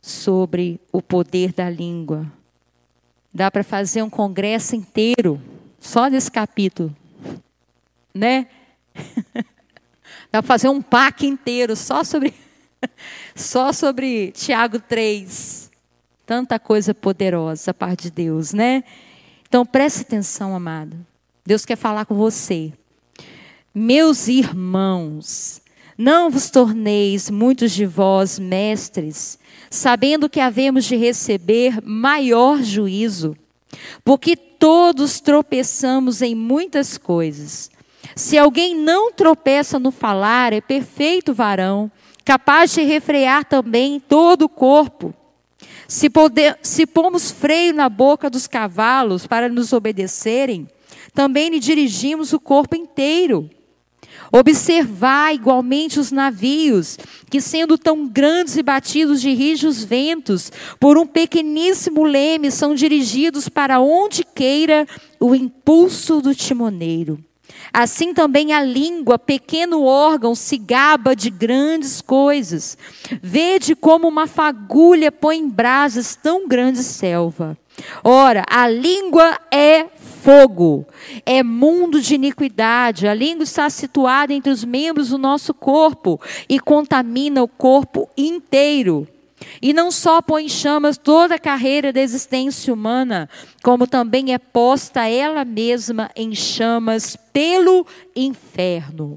[0.00, 2.30] sobre o poder da língua.
[3.32, 5.40] Dá para fazer um congresso inteiro
[5.78, 6.94] só desse capítulo,
[8.14, 8.46] né?
[10.32, 12.34] Dá para fazer um pack inteiro só sobre
[13.34, 15.70] só sobre Tiago 3.
[16.26, 18.84] Tanta coisa poderosa da parte de Deus, né?
[19.48, 20.96] Então preste atenção, amado.
[21.44, 22.72] Deus quer falar com você.
[23.74, 25.60] Meus irmãos,
[25.98, 29.38] não vos torneis muitos de vós mestres,
[29.70, 33.36] sabendo que havemos de receber maior juízo,
[34.04, 37.70] porque todos tropeçamos em muitas coisas.
[38.16, 41.90] Se alguém não tropeça no falar, é perfeito varão,
[42.24, 45.14] capaz de refrear também todo o corpo.
[45.86, 50.68] Se, poder, se pomos freio na boca dos cavalos para nos obedecerem,
[51.14, 53.48] também lhe dirigimos o corpo inteiro.
[54.32, 56.98] Observar igualmente os navios,
[57.28, 63.48] que sendo tão grandes e batidos de rijos ventos, por um pequeníssimo leme, são dirigidos
[63.48, 64.86] para onde queira
[65.18, 67.18] o impulso do timoneiro.
[67.72, 72.76] Assim também a língua, pequeno órgão, se gaba de grandes coisas.
[73.22, 77.56] Vede como uma fagulha põe em brasas tão grande selva.
[78.02, 79.86] Ora, a língua é
[80.22, 80.86] fogo,
[81.24, 83.08] é mundo de iniquidade.
[83.08, 89.08] A língua está situada entre os membros do nosso corpo e contamina o corpo inteiro.
[89.62, 93.28] E não só põe em chamas toda a carreira da existência humana,
[93.62, 99.16] como também é posta ela mesma em chamas pelo inferno.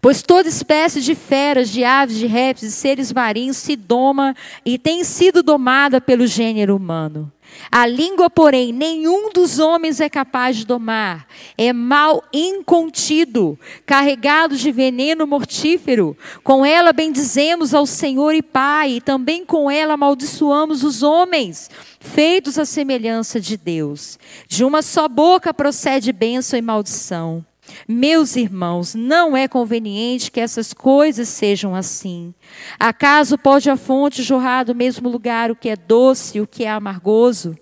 [0.00, 4.34] Pois toda espécie de feras, de aves, de répteis, de seres marinhos se doma
[4.64, 7.32] e tem sido domada pelo gênero humano.
[7.70, 11.26] A língua, porém, nenhum dos homens é capaz de domar.
[11.56, 16.16] É mal incontido, carregado de veneno mortífero.
[16.42, 21.70] Com ela bendizemos ao Senhor e Pai, e também com ela amaldiçoamos os homens,
[22.00, 24.18] feitos à semelhança de Deus.
[24.46, 27.44] De uma só boca procede bênção e maldição.
[27.86, 32.34] Meus irmãos, não é conveniente que essas coisas sejam assim.
[32.78, 36.64] Acaso pode a fonte jorrar do mesmo lugar o que é doce e o que
[36.64, 37.56] é amargoso?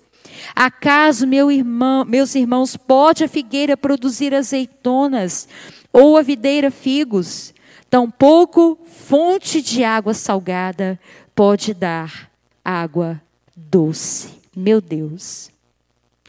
[0.55, 5.49] Acaso, meu irmão, meus irmãos, pode a figueira produzir azeitonas
[5.93, 7.55] ou a videira figos?
[7.89, 10.99] Tampouco fonte de água salgada
[11.35, 12.31] pode dar
[12.65, 13.21] água
[13.55, 14.31] doce.
[14.55, 15.56] Meu Deus.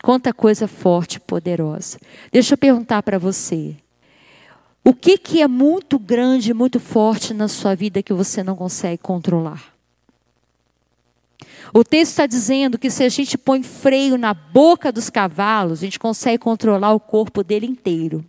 [0.08, 2.00] Quanta coisa forte e poderosa.
[2.32, 3.76] Deixa eu perguntar para você.
[4.82, 9.00] O que, que é muito grande, muito forte na sua vida que você não consegue
[9.00, 9.74] controlar?
[11.74, 15.84] O texto está dizendo que se a gente põe freio na boca dos cavalos, a
[15.84, 18.24] gente consegue controlar o corpo dele inteiro.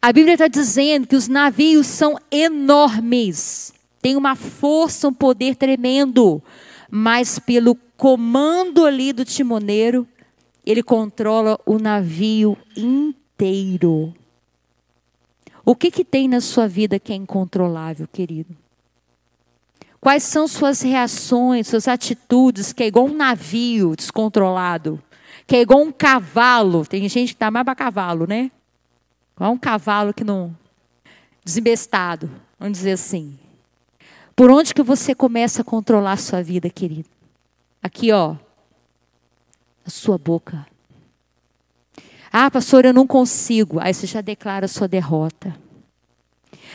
[0.00, 6.42] A Bíblia está dizendo que os navios são enormes, têm uma força, um poder tremendo,
[6.90, 10.08] mas pelo comando ali do timoneiro,
[10.64, 14.14] ele controla o navio inteiro.
[15.64, 18.56] O que, que tem na sua vida que é incontrolável, querido?
[20.00, 25.00] Quais são suas reações, suas atitudes, que é igual um navio descontrolado,
[25.46, 26.84] que é igual um cavalo.
[26.84, 28.50] Tem gente que está mais para cavalo, né?
[29.36, 30.56] Igual um cavalo que não.
[31.44, 33.38] desembestado, vamos dizer assim.
[34.34, 37.08] Por onde que você começa a controlar a sua vida, querido?
[37.80, 38.36] Aqui, ó,
[39.86, 40.66] a sua boca.
[42.32, 43.78] Ah, pastor, eu não consigo.
[43.80, 45.54] Aí você já declara a sua derrota.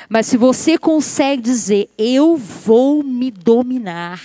[0.07, 4.21] Mas se você consegue dizer, eu vou me dominar,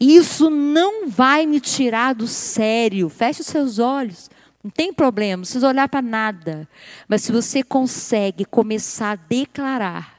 [0.00, 3.08] isso não vai me tirar do sério.
[3.08, 4.30] Feche os seus olhos.
[4.64, 6.68] Não tem problema, não precisa olhar para nada.
[7.06, 10.15] Mas se você consegue começar a declarar,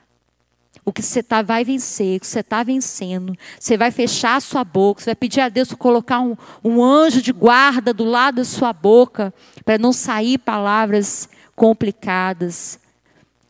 [0.88, 3.38] o que você tá, vai vencer, o que você está vencendo.
[3.60, 6.34] Você vai fechar a sua boca, você vai pedir a Deus colocar um,
[6.64, 9.34] um anjo de guarda do lado da sua boca,
[9.66, 11.28] para não sair palavras
[11.58, 12.80] complicadas.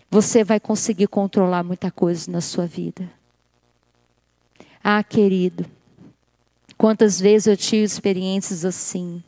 [0.09, 3.07] Você vai conseguir controlar muita coisa na sua vida.
[4.83, 5.63] Ah, querido,
[6.75, 9.23] quantas vezes eu tive experiências assim,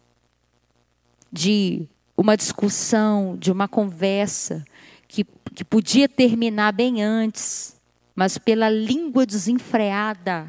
[1.32, 1.88] de
[2.18, 4.66] uma discussão, de uma conversa,
[5.08, 7.78] que, que podia terminar bem antes
[8.20, 10.46] mas pela língua desenfreada,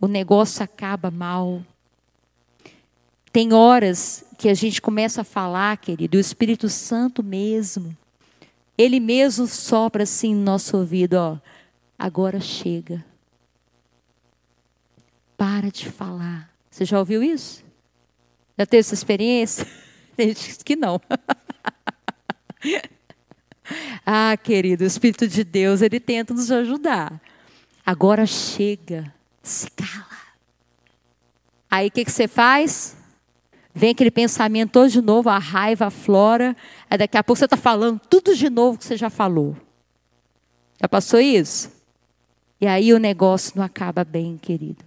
[0.00, 1.62] o negócio acaba mal.
[3.30, 7.94] Tem horas que a gente começa a falar, querido, o Espírito Santo mesmo,
[8.78, 11.36] ele mesmo sopra assim no nosso ouvido, ó,
[11.98, 13.04] agora chega.
[15.36, 16.50] Para de falar.
[16.70, 17.62] Você já ouviu isso?
[18.56, 19.66] Já teve essa experiência?
[20.16, 20.98] Tem gente que não.
[24.04, 27.20] ah, querido, o Espírito de Deus, ele tenta nos ajudar.
[27.84, 29.12] Agora chega,
[29.42, 30.06] se cala.
[31.70, 32.96] Aí o que, que você faz?
[33.74, 36.56] Vem aquele pensamento todo de novo, a raiva aflora.
[36.88, 39.56] Aí daqui a pouco você está falando tudo de novo que você já falou.
[40.80, 41.72] Já passou isso?
[42.60, 44.84] E aí o negócio não acaba bem, querido.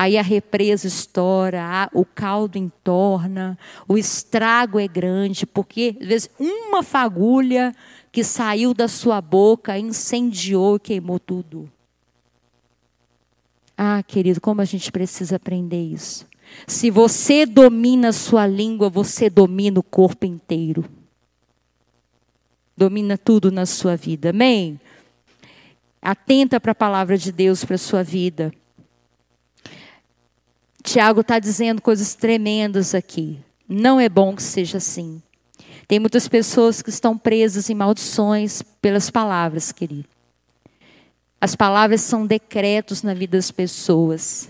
[0.00, 6.82] Aí a represa estoura, o caldo entorna, o estrago é grande, porque às vezes uma
[6.82, 7.76] fagulha
[8.10, 11.70] que saiu da sua boca incendiou e queimou tudo.
[13.76, 16.26] Ah, querido, como a gente precisa aprender isso.
[16.66, 20.82] Se você domina a sua língua, você domina o corpo inteiro.
[22.74, 24.30] Domina tudo na sua vida.
[24.30, 24.80] Amém?
[26.00, 28.50] Atenta para a palavra de Deus para a sua vida.
[30.82, 33.38] Tiago está dizendo coisas tremendas aqui.
[33.68, 35.22] Não é bom que seja assim.
[35.86, 40.08] Tem muitas pessoas que estão presas em maldições pelas palavras, querido.
[41.40, 44.48] As palavras são decretos na vida das pessoas.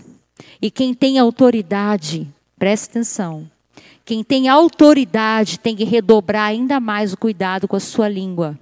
[0.61, 2.27] E quem tem autoridade,
[2.59, 3.49] preste atenção.
[4.03, 8.57] Quem tem autoridade tem que redobrar ainda mais o cuidado com a sua língua.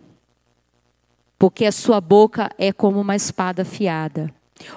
[1.38, 4.34] Porque a sua boca é como uma espada afiada.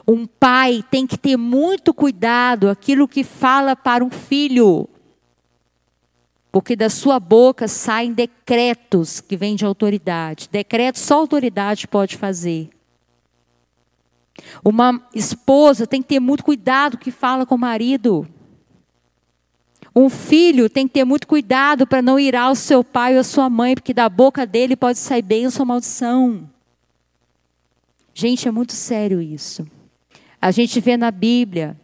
[0.06, 4.88] Um pai tem que ter muito cuidado aquilo que fala para um filho.
[6.50, 10.48] Porque da sua boca saem decretos que vêm de autoridade.
[10.50, 12.70] Decretos só autoridade pode fazer.
[14.64, 18.26] Uma esposa tem que ter muito cuidado que fala com o marido.
[19.94, 23.24] Um filho tem que ter muito cuidado para não ir ao seu pai ou à
[23.24, 26.48] sua mãe, porque da boca dele pode sair bênção ou maldição.
[28.14, 29.66] Gente, é muito sério isso.
[30.40, 31.76] A gente vê na Bíblia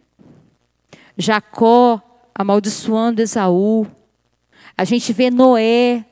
[1.17, 2.01] Jacó
[2.35, 3.87] amaldiçoando Esaú.
[4.77, 6.05] A gente vê Noé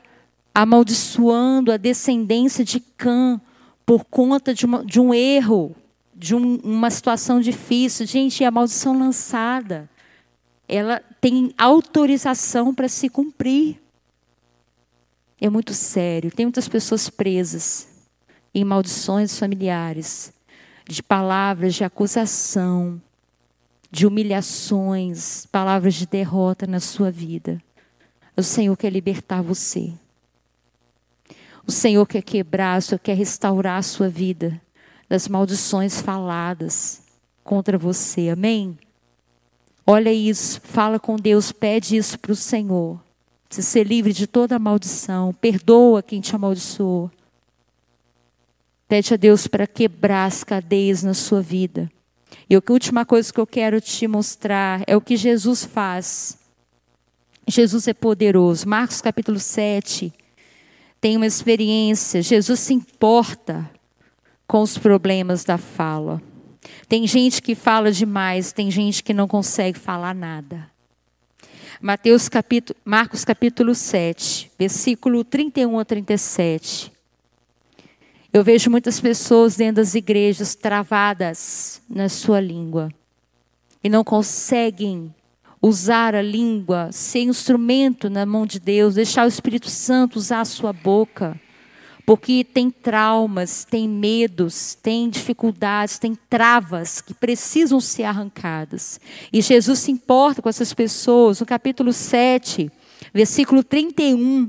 [0.54, 3.40] amaldiçoando a descendência de Cã
[3.86, 5.76] por conta de, uma, de um erro,
[6.16, 8.06] de um, uma situação difícil.
[8.08, 9.90] Gente, é a maldição lançada.
[10.68, 13.80] Ela tem autorização para se cumprir.
[15.40, 16.32] É muito sério.
[16.32, 17.97] Tem muitas pessoas presas
[18.58, 20.34] em maldições familiares,
[20.90, 23.00] de palavras de acusação,
[23.92, 27.62] de humilhações, palavras de derrota na sua vida.
[28.36, 29.94] O Senhor quer libertar você.
[31.68, 34.60] O Senhor quer quebrar, o Senhor quer restaurar a sua vida
[35.08, 37.04] das maldições faladas
[37.44, 38.30] contra você.
[38.30, 38.76] Amém?
[39.86, 43.00] Olha isso, fala com Deus, pede isso para o Senhor.
[43.52, 47.12] Se ser livre de toda maldição, perdoa quem te amaldiçoou.
[48.88, 51.92] Pede a Deus para quebrar as cadeias na sua vida.
[52.50, 56.38] E a última coisa que eu quero te mostrar é o que Jesus faz.
[57.48, 58.68] Jesus é poderoso.
[58.68, 60.14] Marcos capítulo 7
[61.02, 62.22] tem uma experiência.
[62.22, 63.70] Jesus se importa
[64.48, 66.22] com os problemas da fala.
[66.88, 70.70] Tem gente que fala demais, tem gente que não consegue falar nada.
[71.82, 76.97] Mateus capítulo, Marcos capítulo 7, versículo 31 a 37.
[78.38, 82.94] Eu vejo muitas pessoas dentro das igrejas travadas na sua língua
[83.84, 85.12] e não conseguem
[85.60, 90.46] usar a língua, ser instrumento na mão de Deus, deixar o Espírito Santo usar a
[90.46, 91.36] sua boca,
[92.06, 99.00] porque tem traumas, tem medos, tem dificuldades, tem travas que precisam ser arrancadas.
[99.34, 101.40] E Jesus se importa com essas pessoas.
[101.40, 102.72] No capítulo 7,
[103.12, 104.48] versículo 31,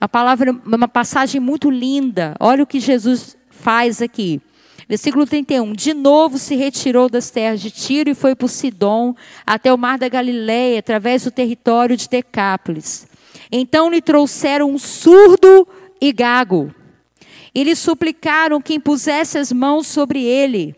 [0.00, 2.34] a palavra, uma passagem muito linda.
[2.40, 4.40] Olha o que Jesus faz aqui.
[4.88, 5.72] Versículo 31.
[5.74, 9.14] De novo se retirou das terras de Tiro e foi por Sidom
[9.46, 13.06] até o mar da Galileia, através do território de Decápolis.
[13.52, 15.68] Então lhe trouxeram um surdo
[16.00, 16.74] e gago.
[17.54, 20.74] E lhe suplicaram que impusesse as mãos sobre ele.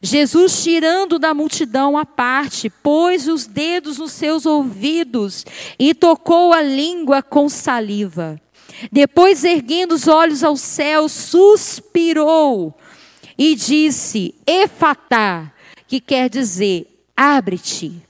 [0.00, 5.44] Jesus, tirando da multidão a parte, pôs os dedos nos seus ouvidos
[5.78, 8.41] e tocou a língua com saliva.
[8.90, 12.74] Depois, erguendo os olhos ao céu, suspirou
[13.36, 15.52] e disse: Efatá,
[15.86, 18.02] que quer dizer, abre-te.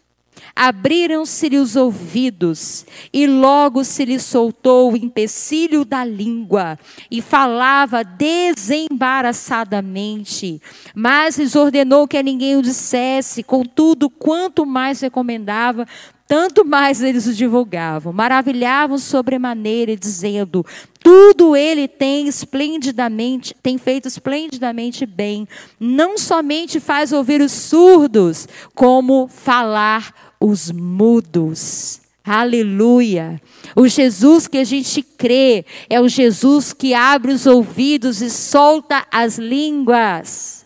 [0.55, 6.79] abriram-se-lhe os ouvidos, e logo se lhe soltou o empecilho da língua,
[7.11, 10.61] e falava desembaraçadamente.
[10.95, 15.87] Mas lhes ordenou que a ninguém o dissesse, contudo, quanto mais recomendava,
[16.33, 18.11] tanto mais eles o divulgavam.
[18.11, 20.65] Maravilhavam sobremaneira, dizendo:
[21.05, 25.47] tudo ele tem esplendidamente, tem feito esplendidamente bem.
[25.79, 32.01] Não somente faz ouvir os surdos, como falar os mudos.
[32.25, 33.39] Aleluia.
[33.77, 39.07] O Jesus que a gente crê é o Jesus que abre os ouvidos e solta
[39.13, 40.62] as línguas.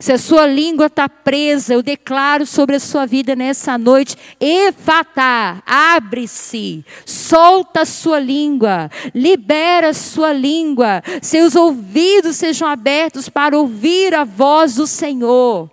[0.00, 5.60] Se a sua língua está presa, eu declaro sobre a sua vida nessa noite, efatá,
[5.66, 14.14] abre-se, solta a sua língua, libera a sua língua, seus ouvidos sejam abertos para ouvir
[14.14, 15.68] a voz do Senhor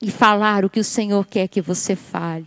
[0.00, 2.46] e falar o que o Senhor quer que você fale.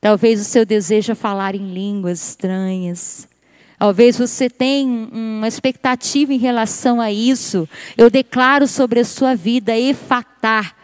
[0.00, 3.28] Talvez o seu desejo é falar em línguas estranhas.
[3.78, 7.68] Talvez você tenha uma expectativa em relação a isso.
[7.96, 10.74] Eu declaro sobre a sua vida, efatar.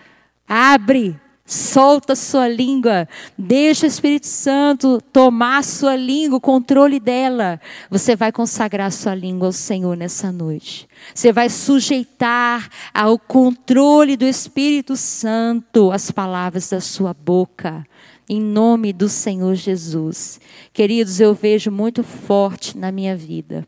[0.46, 3.08] Abre, solta a sua língua.
[3.36, 7.60] Deixa o Espírito Santo tomar sua língua, o controle dela.
[7.90, 10.86] Você vai consagrar sua língua ao Senhor nessa noite.
[11.14, 17.86] Você vai sujeitar ao controle do Espírito Santo as palavras da sua boca
[18.32, 20.40] em nome do Senhor Jesus.
[20.72, 23.66] Queridos, eu vejo muito forte na minha vida,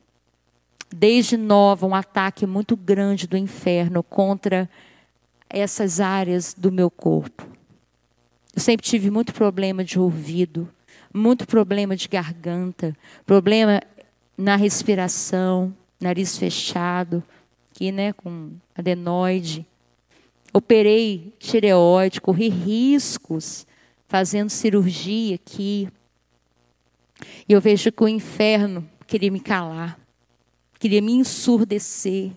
[0.90, 4.66] desde nova, um ataque muito grande do inferno contra
[5.50, 7.46] essas áreas do meu corpo.
[8.56, 10.66] Eu sempre tive muito problema de ouvido,
[11.12, 12.96] muito problema de garganta,
[13.26, 13.82] problema
[14.34, 17.22] na respiração, nariz fechado,
[17.70, 19.66] aqui, né, com adenoide.
[20.54, 23.66] Operei tireoide, corri riscos
[24.14, 25.88] fazendo cirurgia aqui.
[27.48, 29.98] E eu vejo que o inferno queria me calar,
[30.78, 32.30] queria me ensurdecer,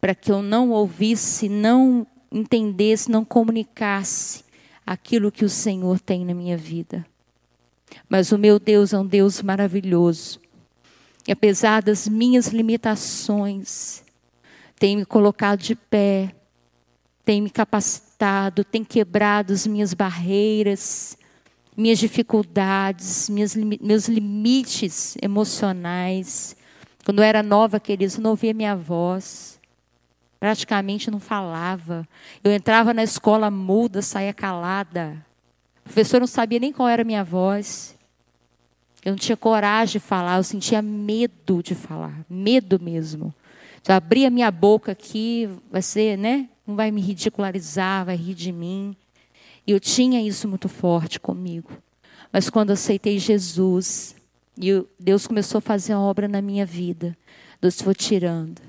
[0.00, 4.42] para que eu não ouvisse, não entendesse, não comunicasse
[4.84, 7.06] aquilo que o Senhor tem na minha vida.
[8.08, 10.40] Mas o meu Deus é um Deus maravilhoso.
[11.28, 14.02] E apesar das minhas limitações,
[14.74, 16.34] tem me colocado de pé,
[17.24, 18.11] tem me capacitado,
[18.70, 21.16] tem quebrado as minhas barreiras,
[21.76, 26.56] minhas dificuldades, minhas, meus limites emocionais.
[27.04, 29.60] Quando eu era nova, queridos, não ouvia minha voz.
[30.38, 32.06] Praticamente não falava.
[32.42, 35.24] Eu entrava na escola muda, saía calada.
[35.80, 37.96] O professor não sabia nem qual era a minha voz.
[39.04, 43.34] Eu não tinha coragem de falar, eu sentia medo de falar, medo mesmo.
[43.82, 46.48] Se eu abrir a minha boca aqui, vai ser, né?
[46.66, 48.96] Não vai me ridicularizar, vai rir de mim.
[49.66, 51.70] E eu tinha isso muito forte comigo.
[52.32, 54.14] Mas quando aceitei Jesus,
[54.58, 57.16] e Deus começou a fazer uma obra na minha vida,
[57.60, 58.60] Deus foi tirando.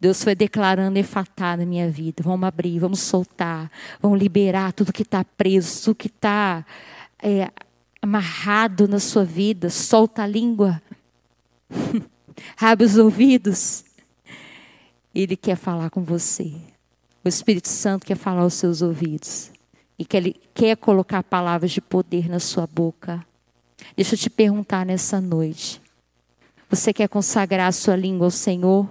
[0.00, 2.22] Deus foi declarando efatá na minha vida.
[2.22, 3.70] Vamos abrir, vamos soltar,
[4.00, 6.64] vamos liberar tudo que está preso, tudo que está
[7.22, 7.50] é,
[8.00, 9.68] amarrado na sua vida.
[9.68, 10.80] Solta a língua,
[12.58, 13.84] abre os ouvidos.
[15.14, 16.69] Ele quer falar com você.
[17.22, 19.50] O Espírito Santo quer falar aos seus ouvidos
[19.98, 23.24] e que ele quer colocar palavras de poder na sua boca.
[23.94, 25.82] Deixa eu te perguntar nessa noite.
[26.70, 28.88] Você quer consagrar a sua língua ao Senhor?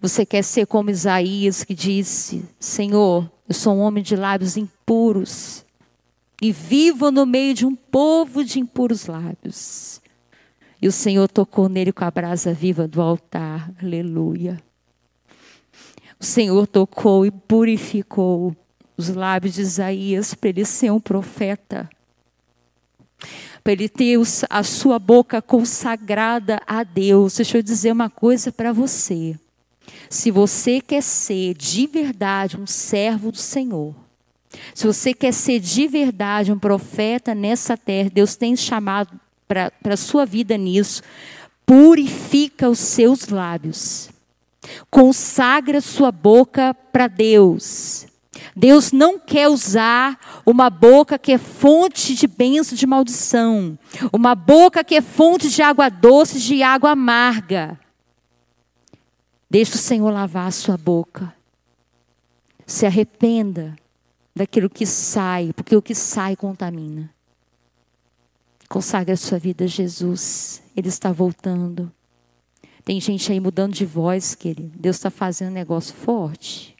[0.00, 5.64] Você quer ser como Isaías que disse: Senhor, eu sou um homem de lábios impuros
[6.42, 10.00] e vivo no meio de um povo de impuros lábios.
[10.82, 13.70] E o Senhor tocou nele com a brasa viva do altar.
[13.80, 14.60] Aleluia.
[16.20, 18.54] O Senhor tocou e purificou
[18.94, 21.88] os lábios de Isaías para ele ser um profeta.
[23.64, 24.18] Para ele ter
[24.50, 27.36] a sua boca consagrada a Deus.
[27.36, 29.34] Deixa eu dizer uma coisa para você.
[30.10, 33.94] Se você quer ser de verdade um servo do Senhor,
[34.74, 39.18] se você quer ser de verdade um profeta nessa terra, Deus tem chamado
[39.48, 41.02] para a sua vida nisso,
[41.64, 44.10] purifica os seus lábios.
[44.90, 48.06] Consagra sua boca para Deus.
[48.54, 53.78] Deus não quer usar uma boca que é fonte de bênção de maldição,
[54.12, 57.78] uma boca que é fonte de água doce, de água amarga.
[59.48, 61.34] Deixe o Senhor lavar a sua boca.
[62.66, 63.76] Se arrependa
[64.34, 67.12] daquilo que sai, porque o que sai contamina.
[68.68, 70.62] Consagre a sua vida a Jesus.
[70.76, 71.90] Ele está voltando.
[72.84, 74.78] Tem gente aí mudando de voz, querido.
[74.78, 76.76] Deus está fazendo um negócio forte.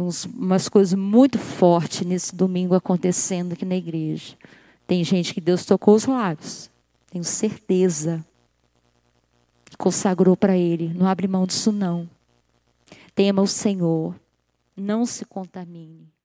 [0.00, 4.36] uns, umas coisas muito fortes nesse domingo acontecendo aqui na igreja.
[4.86, 6.70] Tem gente que Deus tocou os lábios,
[7.10, 8.24] tenho certeza.
[9.78, 12.08] Consagrou para Ele, não abre mão disso não.
[13.14, 14.14] Tema o Senhor,
[14.76, 16.15] não se contamine.